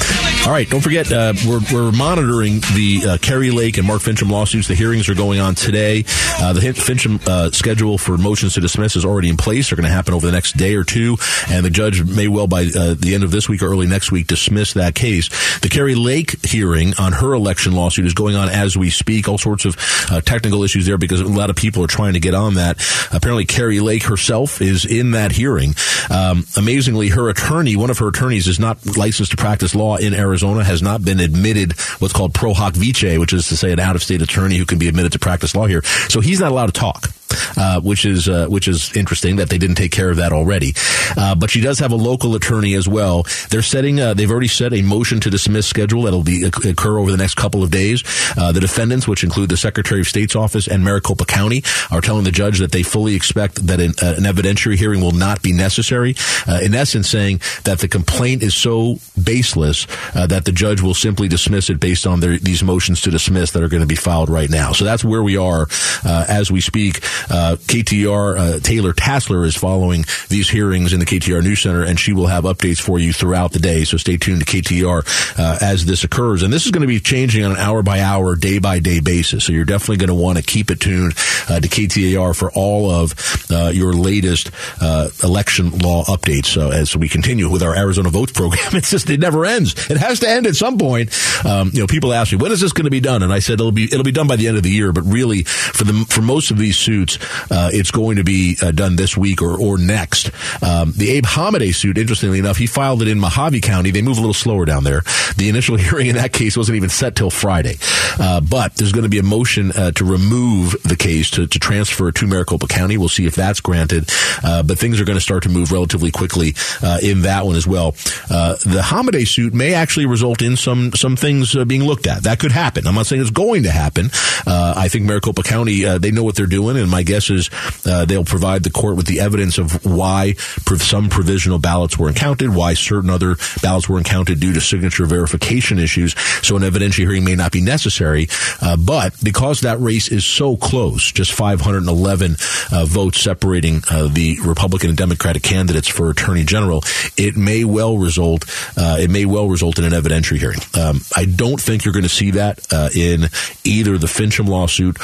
All 0.46 0.52
right, 0.52 0.68
don't 0.68 0.80
forget, 0.80 1.12
uh, 1.12 1.34
we're, 1.46 1.60
we're 1.70 1.92
monitoring 1.92 2.60
the 2.74 3.02
uh, 3.06 3.18
Kari 3.18 3.50
Lake 3.50 3.76
and 3.76 3.86
Mark 3.86 4.00
Finchem 4.00 4.30
lawsuits. 4.30 4.68
The 4.68 4.74
hearings 4.74 5.08
are 5.10 5.14
going 5.14 5.38
on 5.38 5.54
today. 5.54 6.04
Uh, 6.40 6.54
the 6.54 6.60
Finchem 6.60 7.26
uh, 7.26 7.50
schedule 7.50 7.98
for 7.98 8.16
motions 8.16 8.54
to 8.54 8.60
dismiss 8.60 8.96
is 8.96 9.04
already 9.04 9.28
in 9.28 9.36
place. 9.36 9.68
They're 9.68 9.76
going 9.76 9.88
to 9.88 9.92
happen 9.92 10.14
over 10.14 10.24
the 10.24 10.32
next 10.32 10.56
day 10.56 10.76
or 10.76 10.84
two, 10.84 11.18
and 11.48 11.64
the 11.64 11.70
judge 11.70 12.02
may 12.04 12.26
well, 12.26 12.46
by 12.46 12.62
uh, 12.62 12.94
the 12.98 13.14
end 13.14 13.22
of 13.22 13.30
this 13.30 13.50
week 13.50 13.62
or 13.62 13.66
early 13.66 13.86
next 13.86 14.10
week, 14.10 14.28
dismiss 14.28 14.72
that 14.74 14.94
case. 14.94 15.28
The 15.60 15.68
Kari 15.68 15.94
Lake 15.94 16.42
hearing 16.44 16.94
on 16.98 17.12
her 17.12 17.34
election 17.34 17.74
lawsuit 17.74 18.06
is 18.06 18.14
going 18.14 18.34
on 18.34 18.48
as 18.48 18.78
we 18.78 18.88
speak. 18.88 19.28
All 19.28 19.38
sorts 19.38 19.66
of 19.66 19.76
uh, 20.10 20.22
technical 20.22 20.64
issues 20.64 20.86
there 20.86 20.96
because 20.96 21.20
a 21.20 21.26
lot 21.26 21.50
of 21.50 21.56
people 21.56 21.84
are 21.84 21.88
trying 21.88 22.14
to 22.14 22.20
get 22.20 22.34
on 22.34 22.54
that. 22.54 22.79
Apparently, 23.12 23.44
Kari 23.44 23.80
Lake 23.80 24.04
herself 24.04 24.60
is 24.60 24.84
in 24.84 25.12
that 25.12 25.32
hearing. 25.32 25.74
Um, 26.10 26.44
amazingly, 26.56 27.08
her 27.08 27.28
attorney, 27.28 27.76
one 27.76 27.90
of 27.90 27.98
her 27.98 28.08
attorneys, 28.08 28.48
is 28.48 28.58
not 28.58 28.78
licensed 28.96 29.32
to 29.32 29.36
practice 29.36 29.74
law 29.74 29.96
in 29.96 30.14
Arizona, 30.14 30.64
has 30.64 30.82
not 30.82 31.04
been 31.04 31.20
admitted 31.20 31.72
what's 31.98 32.14
called 32.14 32.34
pro 32.34 32.54
hac 32.54 32.74
vice, 32.74 33.18
which 33.18 33.32
is 33.32 33.48
to 33.48 33.56
say 33.56 33.72
an 33.72 33.80
out 33.80 33.96
of 33.96 34.02
state 34.02 34.22
attorney 34.22 34.56
who 34.56 34.66
can 34.66 34.78
be 34.78 34.88
admitted 34.88 35.12
to 35.12 35.18
practice 35.18 35.54
law 35.54 35.66
here. 35.66 35.82
So 36.08 36.20
he's 36.20 36.40
not 36.40 36.52
allowed 36.52 36.66
to 36.66 36.72
talk 36.72 37.10
uh, 37.56 37.80
which 37.80 38.04
is 38.04 38.28
uh, 38.28 38.46
which 38.48 38.68
is 38.68 38.94
interesting 38.96 39.36
that 39.36 39.50
they 39.50 39.58
didn't 39.58 39.76
take 39.76 39.92
care 39.92 40.10
of 40.10 40.16
that 40.16 40.32
already. 40.32 40.74
Uh, 41.16 41.34
but 41.34 41.50
she 41.50 41.60
does 41.60 41.78
have 41.78 41.92
a 41.92 41.96
local 41.96 42.34
attorney 42.34 42.74
as 42.74 42.88
well. 42.88 43.24
They're 43.50 43.62
setting. 43.62 44.00
Uh, 44.00 44.14
they've 44.14 44.30
already 44.30 44.48
set 44.48 44.72
a 44.72 44.82
motion 44.82 45.20
to 45.20 45.30
dismiss 45.30 45.66
schedule 45.66 46.02
that'll 46.02 46.22
be 46.22 46.44
occur 46.44 46.98
over 46.98 47.10
the 47.10 47.16
next 47.16 47.34
couple 47.34 47.62
of 47.62 47.70
days. 47.70 48.02
Uh, 48.36 48.52
the 48.52 48.60
defendants, 48.60 49.06
which 49.08 49.24
include 49.24 49.50
the 49.50 49.56
Secretary 49.56 50.00
of 50.00 50.06
State's 50.06 50.36
office 50.36 50.68
and 50.68 50.84
Maricopa 50.84 51.24
County, 51.24 51.62
are 51.90 52.00
telling 52.00 52.24
the 52.24 52.30
judge 52.30 52.58
that 52.58 52.72
they 52.72 52.82
fully 52.82 53.14
expect 53.14 53.66
that 53.66 53.80
an, 53.80 53.92
uh, 54.02 54.14
an 54.16 54.24
evidentiary 54.24 54.76
hearing 54.76 55.00
will 55.00 55.12
not 55.12 55.42
be 55.42 55.52
necessary. 55.52 56.14
in 56.62 56.74
essence, 56.74 57.08
saying 57.08 57.40
that 57.64 57.78
the 57.78 57.88
complaint 57.88 58.42
is 58.42 58.54
so 58.54 58.98
baseless 59.22 59.86
that 60.14 60.44
the 60.44 60.52
judge 60.52 60.80
will 60.80 60.94
simply 60.94 61.28
dismiss 61.28 61.70
it 61.70 61.80
based 61.80 62.06
on 62.06 62.20
their, 62.20 62.38
these 62.38 62.62
motions 62.62 63.00
to 63.00 63.10
dismiss 63.10 63.52
that 63.52 63.62
are 63.62 63.68
going 63.68 63.82
to 63.82 63.86
be 63.86 63.96
filed 63.96 64.30
right 64.30 64.50
now. 64.50 64.72
So 64.72 64.84
that's 64.84 65.04
where 65.04 65.22
we 65.22 65.36
are 65.36 65.66
as 66.04 66.50
we 66.50 66.60
speak. 66.60 67.00
Uh, 67.28 67.56
KTR 67.58 68.38
uh, 68.38 68.60
Taylor 68.60 68.92
Tassler 68.92 69.44
is 69.44 69.56
following 69.56 70.04
these 70.28 70.48
hearings 70.48 70.92
in 70.92 71.00
the 71.00 71.06
KTR 71.06 71.42
News 71.42 71.60
Center, 71.60 71.82
and 71.82 71.98
she 71.98 72.12
will 72.12 72.26
have 72.26 72.44
updates 72.44 72.80
for 72.80 72.98
you 72.98 73.12
throughout 73.12 73.52
the 73.52 73.58
day. 73.58 73.84
So 73.84 73.96
stay 73.96 74.16
tuned 74.16 74.46
to 74.46 74.46
KTR 74.46 75.38
uh, 75.38 75.58
as 75.60 75.84
this 75.84 76.04
occurs. 76.04 76.42
And 76.42 76.52
this 76.52 76.66
is 76.66 76.72
going 76.72 76.82
to 76.82 76.88
be 76.88 77.00
changing 77.00 77.44
on 77.44 77.52
an 77.52 77.56
hour 77.58 77.82
by 77.82 78.00
hour, 78.00 78.36
day 78.36 78.58
by 78.58 78.78
day 78.78 79.00
basis. 79.00 79.44
So 79.44 79.52
you're 79.52 79.64
definitely 79.64 79.98
going 79.98 80.08
to 80.08 80.14
want 80.14 80.38
to 80.38 80.44
keep 80.44 80.70
it 80.70 80.80
tuned 80.80 81.14
uh, 81.48 81.60
to 81.60 81.68
KTAR 81.68 82.36
for 82.36 82.50
all 82.52 82.90
of 82.90 83.14
uh, 83.50 83.70
your 83.72 83.92
latest 83.92 84.50
uh, 84.80 85.10
election 85.22 85.78
law 85.78 86.04
updates. 86.04 86.46
So 86.46 86.70
as 86.70 86.96
we 86.96 87.08
continue 87.08 87.48
with 87.48 87.62
our 87.62 87.76
Arizona 87.76 88.10
Votes 88.10 88.32
program, 88.32 88.60
it's 88.72 88.90
just 88.90 89.10
it 89.10 89.20
never 89.20 89.44
ends. 89.44 89.90
It 89.90 89.96
has 89.96 90.20
to 90.20 90.28
end 90.28 90.46
at 90.46 90.56
some 90.56 90.78
point. 90.78 91.10
Um, 91.44 91.70
you 91.72 91.80
know, 91.80 91.86
people 91.86 92.12
ask 92.12 92.32
me 92.32 92.38
when 92.38 92.52
is 92.52 92.60
this 92.60 92.72
going 92.72 92.84
to 92.84 92.90
be 92.90 93.00
done, 93.00 93.22
and 93.22 93.32
I 93.32 93.38
said 93.38 93.54
it'll 93.54 93.72
be 93.72 93.84
it'll 93.84 94.04
be 94.04 94.12
done 94.12 94.26
by 94.26 94.36
the 94.36 94.48
end 94.48 94.56
of 94.56 94.62
the 94.62 94.70
year. 94.70 94.92
But 94.92 95.04
really, 95.04 95.44
for 95.44 95.84
the 95.84 96.04
for 96.08 96.22
most 96.22 96.50
of 96.50 96.58
these 96.58 96.76
suits, 96.76 97.09
uh, 97.50 97.70
it's 97.72 97.90
going 97.90 98.16
to 98.16 98.24
be 98.24 98.56
uh, 98.62 98.70
done 98.70 98.96
this 98.96 99.16
week 99.16 99.42
or, 99.42 99.58
or 99.58 99.78
next. 99.78 100.30
Um, 100.62 100.92
the 100.96 101.10
Abe 101.10 101.24
Hamadeh 101.24 101.74
suit, 101.74 101.98
interestingly 101.98 102.38
enough, 102.38 102.56
he 102.56 102.66
filed 102.66 103.02
it 103.02 103.08
in 103.08 103.18
Mohave 103.18 103.62
County. 103.62 103.90
They 103.90 104.02
move 104.02 104.18
a 104.18 104.20
little 104.20 104.34
slower 104.34 104.64
down 104.64 104.84
there. 104.84 105.02
The 105.36 105.48
initial 105.48 105.76
hearing 105.80 106.06
in 106.08 106.16
that 106.16 106.32
case 106.32 106.56
wasn't 106.56 106.76
even 106.76 106.88
set 106.88 107.16
till 107.16 107.30
Friday. 107.30 107.76
Uh, 108.18 108.40
but 108.40 108.74
there's 108.74 108.92
going 108.92 109.04
to 109.04 109.08
be 109.08 109.18
a 109.18 109.22
motion 109.22 109.72
uh, 109.72 109.92
to 109.92 110.04
remove 110.04 110.76
the 110.82 110.96
case 110.96 111.30
to, 111.30 111.46
to 111.46 111.58
transfer 111.58 112.12
to 112.12 112.26
Maricopa 112.26 112.66
County. 112.66 112.96
We'll 112.96 113.08
see 113.08 113.26
if 113.26 113.34
that's 113.34 113.60
granted. 113.60 114.10
Uh, 114.42 114.62
but 114.62 114.78
things 114.78 115.00
are 115.00 115.04
going 115.04 115.18
to 115.18 115.22
start 115.22 115.44
to 115.44 115.48
move 115.48 115.72
relatively 115.72 116.10
quickly 116.10 116.54
uh, 116.82 116.98
in 117.02 117.22
that 117.22 117.46
one 117.46 117.56
as 117.56 117.66
well. 117.66 117.92
the 118.28 118.82
Hamadeh 118.84 119.26
suit 119.26 119.54
may 119.54 119.74
actually 119.74 120.06
result 120.06 120.42
in 120.42 120.56
some 120.56 120.92
some 120.92 121.16
things 121.16 121.56
being 121.64 121.84
looked 121.84 122.06
at. 122.06 122.24
That 122.24 122.38
could 122.38 122.52
happen. 122.52 122.86
I'm 122.86 122.94
not 122.94 123.06
saying 123.06 123.22
it's 123.22 123.30
going 123.30 123.64
to 123.64 123.70
happen. 123.70 124.10
I 124.46 124.88
think 124.88 125.04
Maricopa 125.04 125.42
County 125.42 125.84
they 125.98 126.10
know 126.10 126.24
what 126.24 126.36
they're 126.36 126.46
doing, 126.46 126.76
and 126.76 126.90
my 126.90 126.99
guess 127.02 127.30
is 127.30 127.50
uh, 127.86 128.04
they'll 128.04 128.24
provide 128.24 128.62
the 128.62 128.70
court 128.70 128.96
with 128.96 129.06
the 129.06 129.20
evidence 129.20 129.58
of 129.58 129.84
why 129.84 130.34
some 130.78 131.08
provisional 131.08 131.58
ballots 131.58 131.98
were 131.98 132.08
encountered, 132.08 132.54
why 132.54 132.74
certain 132.74 133.10
other 133.10 133.36
ballots 133.62 133.88
were 133.88 133.98
encountered 133.98 134.40
due 134.40 134.52
to 134.52 134.60
signature 134.60 135.06
verification 135.06 135.78
issues. 135.78 136.14
So 136.42 136.56
an 136.56 136.62
evidentiary 136.62 137.06
hearing 137.06 137.24
may 137.24 137.34
not 137.34 137.52
be 137.52 137.60
necessary. 137.60 138.28
Uh, 138.60 138.76
but 138.76 139.14
because 139.22 139.60
that 139.60 139.80
race 139.80 140.08
is 140.08 140.24
so 140.24 140.56
close, 140.56 141.10
just 141.12 141.32
511 141.32 142.36
uh, 142.72 142.84
votes 142.86 143.20
separating 143.20 143.82
uh, 143.90 144.08
the 144.08 144.38
Republican 144.44 144.90
and 144.90 144.98
Democratic 144.98 145.42
candidates 145.42 145.88
for 145.88 146.10
Attorney 146.10 146.44
General, 146.44 146.82
it 147.16 147.36
may 147.36 147.64
well 147.64 147.98
result. 147.98 148.44
Uh, 148.76 148.96
it 148.98 149.10
may 149.10 149.24
well 149.24 149.48
result 149.48 149.78
in 149.78 149.84
an 149.84 149.92
evidentiary 149.92 150.38
hearing. 150.38 150.60
Um, 150.74 151.00
I 151.16 151.24
don't 151.24 151.60
think 151.60 151.84
you're 151.84 151.94
going 151.94 152.02
to 152.02 152.08
see 152.08 152.32
that 152.32 152.66
uh, 152.72 152.88
in 152.94 153.24
either 153.64 153.98
the 153.98 154.06
Finchem 154.06 154.48
lawsuit 154.48 154.98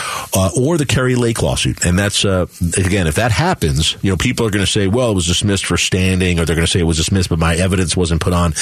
or 0.58 0.78
the 0.78 0.86
Kari 0.86 1.14
Lake 1.14 1.42
lawsuit, 1.42 1.85
and 1.86 1.96
that's 1.96 2.24
uh, 2.24 2.46
again, 2.76 3.06
if 3.06 3.14
that 3.14 3.30
happens, 3.30 3.96
you 4.02 4.10
know, 4.10 4.16
people 4.16 4.44
are 4.44 4.50
going 4.50 4.64
to 4.64 4.70
say, 4.70 4.88
well, 4.88 5.12
it 5.12 5.14
was 5.14 5.26
dismissed 5.26 5.66
for 5.66 5.76
standing, 5.76 6.40
or 6.40 6.44
they're 6.44 6.56
going 6.56 6.66
to 6.66 6.70
say 6.70 6.80
it 6.80 6.84
was 6.84 6.96
dismissed, 6.96 7.28
but 7.28 7.38
my 7.38 7.54
evidence 7.54 7.96
wasn't 7.96 8.20
put 8.20 8.32
on. 8.32 8.54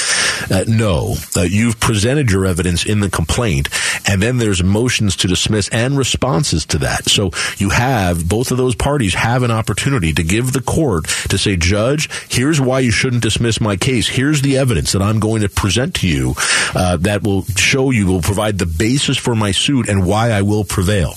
Uh, 0.51 0.63
no, 0.67 1.15
uh, 1.35 1.41
you've 1.41 1.79
presented 1.79 2.29
your 2.29 2.45
evidence 2.45 2.85
in 2.85 2.99
the 2.99 3.09
complaint, 3.09 3.67
and 4.07 4.21
then 4.21 4.37
there's 4.37 4.63
motions 4.63 5.15
to 5.15 5.27
dismiss 5.27 5.69
and 5.69 5.97
responses 5.97 6.67
to 6.67 6.77
that. 6.77 7.09
So 7.09 7.31
you 7.57 7.69
have 7.69 8.29
both 8.29 8.51
of 8.51 8.57
those 8.57 8.75
parties 8.75 9.15
have 9.15 9.41
an 9.41 9.51
opportunity 9.51 10.13
to 10.13 10.23
give 10.23 10.53
the 10.53 10.61
court 10.61 11.07
to 11.29 11.37
say, 11.39 11.55
Judge, 11.55 12.09
here's 12.29 12.61
why 12.61 12.81
you 12.81 12.91
shouldn't 12.91 13.23
dismiss 13.23 13.59
my 13.59 13.75
case. 13.75 14.07
Here's 14.07 14.43
the 14.43 14.57
evidence 14.57 14.91
that 14.91 15.01
I'm 15.01 15.19
going 15.19 15.41
to 15.41 15.49
present 15.49 15.95
to 15.95 16.07
you 16.07 16.35
uh, 16.75 16.97
that 16.97 17.23
will 17.23 17.43
show 17.55 17.89
you, 17.89 18.05
will 18.05 18.21
provide 18.21 18.59
the 18.59 18.67
basis 18.67 19.17
for 19.17 19.33
my 19.33 19.49
suit 19.49 19.89
and 19.89 20.05
why 20.05 20.29
I 20.29 20.43
will 20.43 20.63
prevail. 20.63 21.15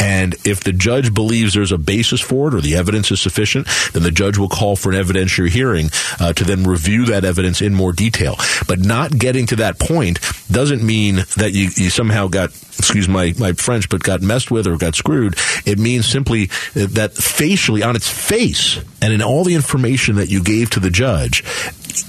And 0.00 0.34
if 0.46 0.60
the 0.60 0.72
judge 0.72 1.12
believes 1.12 1.52
there's 1.52 1.72
a 1.72 1.78
basis 1.78 2.20
for 2.20 2.48
it 2.48 2.54
or 2.54 2.60
the 2.60 2.76
evidence 2.76 3.10
is 3.10 3.20
sufficient, 3.20 3.68
then 3.92 4.02
the 4.02 4.10
judge 4.10 4.38
will 4.38 4.48
call 4.48 4.74
for 4.74 4.90
an 4.90 4.96
evidentiary 4.96 5.50
hearing 5.50 5.90
uh, 6.18 6.32
to 6.32 6.44
then 6.44 6.64
review 6.64 7.04
that 7.06 7.24
evidence 7.24 7.60
in 7.60 7.74
more 7.74 7.92
detail. 7.92 8.36
But 8.66 8.80
not 8.80 9.16
getting 9.16 9.46
to 9.48 9.56
that 9.56 9.78
point 9.78 10.20
doesn't 10.50 10.82
mean 10.82 11.16
that 11.36 11.52
you, 11.52 11.68
you 11.76 11.90
somehow 11.90 12.28
got 12.28 12.50
excuse 12.78 13.08
my, 13.08 13.34
my 13.38 13.52
French, 13.52 13.90
but 13.90 14.02
got 14.02 14.22
messed 14.22 14.50
with 14.50 14.66
or 14.66 14.78
got 14.78 14.94
screwed. 14.94 15.34
It 15.66 15.78
means 15.78 16.06
simply 16.06 16.46
that 16.74 17.12
facially, 17.12 17.82
on 17.82 17.94
its 17.94 18.08
face, 18.08 18.78
and 19.02 19.12
in 19.12 19.20
all 19.20 19.44
the 19.44 19.54
information 19.54 20.16
that 20.16 20.30
you 20.30 20.42
gave 20.42 20.70
to 20.70 20.80
the 20.80 20.88
judge, 20.88 21.42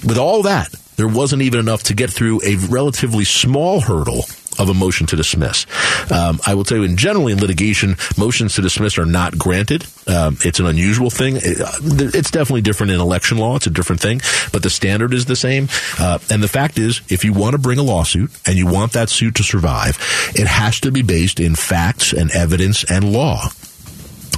with 0.08 0.18
all 0.18 0.44
that, 0.44 0.74
there 0.96 1.10
wasn't 1.10 1.42
even 1.42 1.60
enough 1.60 1.84
to 1.84 1.94
get 1.94 2.10
through 2.10 2.40
a 2.46 2.56
relatively 2.70 3.26
small 3.26 3.82
hurdle 3.82 4.24
of 4.60 4.70
a 4.70 4.74
motion 4.74 5.08
to 5.08 5.16
dismiss. 5.16 5.66
Um, 6.12 6.40
I 6.46 6.54
will 6.54 6.64
tell 6.64 6.78
you, 6.78 6.84
in 6.84 6.98
generally 6.98 7.34
in 7.34 7.40
litigation, 7.40 7.98
motions 8.18 8.56
to 8.56 8.62
dismiss 8.62 8.98
are 8.98 9.06
not 9.06 9.38
granted. 9.38 9.86
Um, 10.08 10.38
it's 10.44 10.60
an 10.60 10.66
unusual 10.66 11.10
thing. 11.10 11.38
It, 11.38 11.62
uh, 11.62 11.72
it's 11.82 12.32
definitely 12.32 12.62
different 12.62 12.92
in 12.92 13.00
election 13.00 13.38
law. 13.38 13.56
It's 13.56 13.68
a 13.68 13.72
different 13.72 14.02
thing, 14.02 14.22
but 14.52 14.64
the 14.64 14.70
standard 14.70 15.14
is 15.14 15.26
the 15.26 15.36
same. 15.36 15.68
Uh, 16.00 16.20
and 16.30 16.44
the 16.44 16.48
fact 16.48 16.78
is, 16.78 17.02
if 17.10 17.24
you 17.24 17.34
want 17.34 17.54
to 17.54 17.60
bring 17.60 17.80
a 17.80 17.84
lawsuit 17.84 18.32
and 18.46 18.56
you 18.56 18.68
want 18.68 18.94
that 18.94 19.10
suit 19.10 19.36
to 19.36 19.44
survive, 19.44 19.98
it 20.36 20.48
has 20.48 20.80
to 20.82 20.92
be 20.92 21.02
based 21.02 21.40
in 21.40 21.56
facts 21.56 22.14
and 22.14 22.32
evidence 22.32 22.84
and 22.84 23.12
law. 23.12 23.50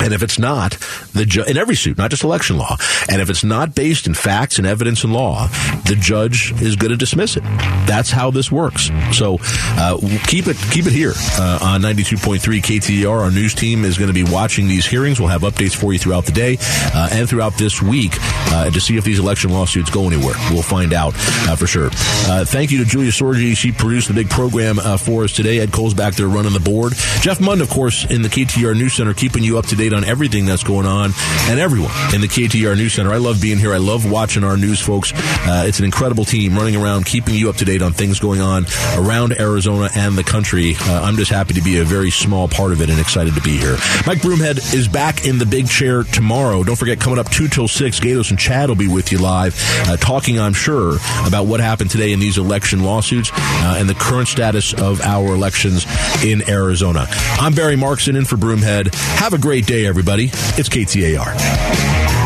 And 0.04 0.14
if 0.14 0.22
it's 0.22 0.38
not, 0.38 0.74
the 1.14 1.26
ju- 1.26 1.46
in 1.46 1.58
every 1.58 1.76
suit, 1.76 1.98
not 1.98 2.12
just 2.12 2.24
election 2.24 2.58
law, 2.58 2.76
and 3.10 3.22
if 3.22 3.30
it's 3.30 3.44
not 3.44 3.74
based 3.74 4.06
in 4.06 4.14
facts 4.14 4.58
and 4.58 4.68
evidence 4.68 5.04
and 5.04 5.14
law, 5.14 5.48
the 5.86 5.96
judge 5.98 6.52
is 6.62 6.76
going 6.76 6.92
to 6.92 6.98
dismiss 6.98 7.38
it. 7.38 7.44
That's 7.88 8.12
how 8.12 8.30
this 8.32 8.52
works. 8.52 8.90
So 9.12 9.38
uh, 9.42 9.98
keep 10.28 10.48
it 10.48 10.58
keep 10.72 10.86
it 10.86 10.92
here 10.94 11.14
uh, 11.38 11.60
on 11.62 11.82
92.3 11.82 12.40
KTAR. 12.40 13.24
Our 13.24 13.32
news 13.32 13.54
team 13.54 13.86
is 13.86 13.98
going 13.98 14.10
to 14.10 14.14
be 14.14 14.30
watching 14.30 14.68
these 14.68 14.86
hearings. 14.86 15.20
We'll 15.20 15.30
have 15.30 15.42
updates 15.42 15.76
for 15.76 15.94
you 15.94 16.00
throughout 16.00 16.26
the 16.26 16.32
day 16.34 16.58
uh, 16.94 17.10
and 17.12 17.30
throughout 17.30 17.58
this 17.58 17.82
week 17.82 18.12
uh, 18.20 18.70
to 18.70 18.82
see 18.82 18.98
if 18.98 19.06
these 19.06 19.20
election 19.20 19.52
lawsuits 19.52 19.90
go 19.90 20.06
anywhere. 20.08 20.36
We'll 20.52 20.64
find 20.64 20.94
out 20.94 21.14
uh, 21.16 21.56
for 21.56 21.68
sure. 21.68 21.90
Uh, 21.94 22.44
thank 22.46 22.72
you 22.72 22.80
to 22.80 22.86
Julia 22.86 23.12
Sorgi. 23.12 23.56
She 23.56 23.72
produced 23.72 24.10
the 24.10 24.14
big 24.14 24.30
program 24.30 24.76
for 24.98 25.24
us 25.24 25.32
today. 25.34 25.60
Ed 25.60 25.72
Cole's 25.72 25.94
back 25.94 26.16
there 26.16 26.28
running 26.28 26.54
the 26.54 26.60
board. 26.60 26.94
Jeff 27.22 27.40
Munn, 27.40 27.62
of 27.62 27.70
course, 27.70 28.10
in 28.10 28.22
the 28.22 28.30
KTR 28.30 28.76
News 28.76 28.94
Center, 28.94 29.14
keeping 29.14 29.44
you 29.44 29.58
up 29.58 29.66
to 29.68 29.76
date 29.76 29.93
on 29.94 30.04
everything 30.04 30.46
that's 30.46 30.64
going 30.64 30.86
on 30.86 31.12
and 31.50 31.60
everyone 31.60 31.92
in 32.14 32.22
the 32.22 32.28
KTR 32.28 32.76
News 32.76 32.94
Center. 32.94 33.12
I 33.12 33.18
love 33.18 33.42
being 33.42 33.58
here. 33.58 33.74
I 33.74 33.78
love 33.78 34.10
watching 34.10 34.44
our 34.44 34.58
news 34.58 34.80
folks. 34.80 35.12
Uh, 35.16 35.66
it's 35.68 35.80
an 35.80 35.86
incredible 35.86 36.26
team 36.26 36.56
running 36.56 36.76
around, 36.76 37.06
keeping 37.06 37.36
you 37.36 37.50
up 37.50 37.58
to 37.58 37.66
date 37.66 37.82
on 37.82 37.94
things 37.94 38.20
going 38.20 38.42
on 38.42 38.66
around 38.98 39.34
Arizona 39.40 39.90
and 39.96 40.18
the 40.18 40.24
country. 40.24 40.76
Uh, 40.80 41.02
I'm 41.04 41.16
just 41.16 41.32
happy 41.32 41.54
to 41.56 41.62
be 41.62 41.80
a 41.80 41.84
very 41.84 42.12
small 42.12 42.48
part 42.48 42.72
of 42.72 42.82
it 42.82 42.90
and 42.90 43.00
excited 43.00 43.34
to 43.36 43.42
be 43.42 43.58
here. 43.58 43.78
Mike 44.06 44.20
Broomhead 44.20 44.74
is 44.74 44.88
back 44.88 45.26
in 45.26 45.38
the 45.38 45.46
big 45.46 45.68
chair 45.68 46.04
tomorrow. 46.04 46.64
Don't 46.64 46.78
forget, 46.78 47.00
coming 47.00 47.20
up 47.20 47.30
2 47.30 47.48
till 47.48 47.68
6, 47.68 48.00
Gaydos 48.00 48.30
and 48.30 48.40
Chad 48.40 48.70
will 48.70 48.76
be 48.76 48.88
with 48.88 49.12
you 49.12 49.18
live, 49.18 49.56
uh, 49.88 49.98
talking, 49.98 50.40
I'm 50.40 50.54
sure, 50.54 50.98
about 51.26 51.46
what 51.46 51.60
happened 51.60 51.92
today 51.92 52.14
in 52.14 52.20
these 52.20 52.38
election 52.38 52.84
lawsuits 52.84 53.32
uh, 53.34 53.76
and 53.78 53.90
the 53.90 53.96
current 53.96 54.28
status 54.28 54.74
of 54.74 55.02
our 55.02 55.34
elections 55.34 55.86
in 56.24 56.48
Arizona. 56.50 57.08
I'm 57.40 57.54
Barry 57.54 57.76
Markson 57.76 58.18
in 58.18 58.26
for 58.26 58.38
Broomhead. 58.38 58.94
Have 58.96 59.34
a 59.34 59.38
great 59.38 59.66
day 59.66 59.73
day, 59.74 59.88
everybody. 59.88 60.26
It's 60.56 60.70
KTAR. 60.70 62.23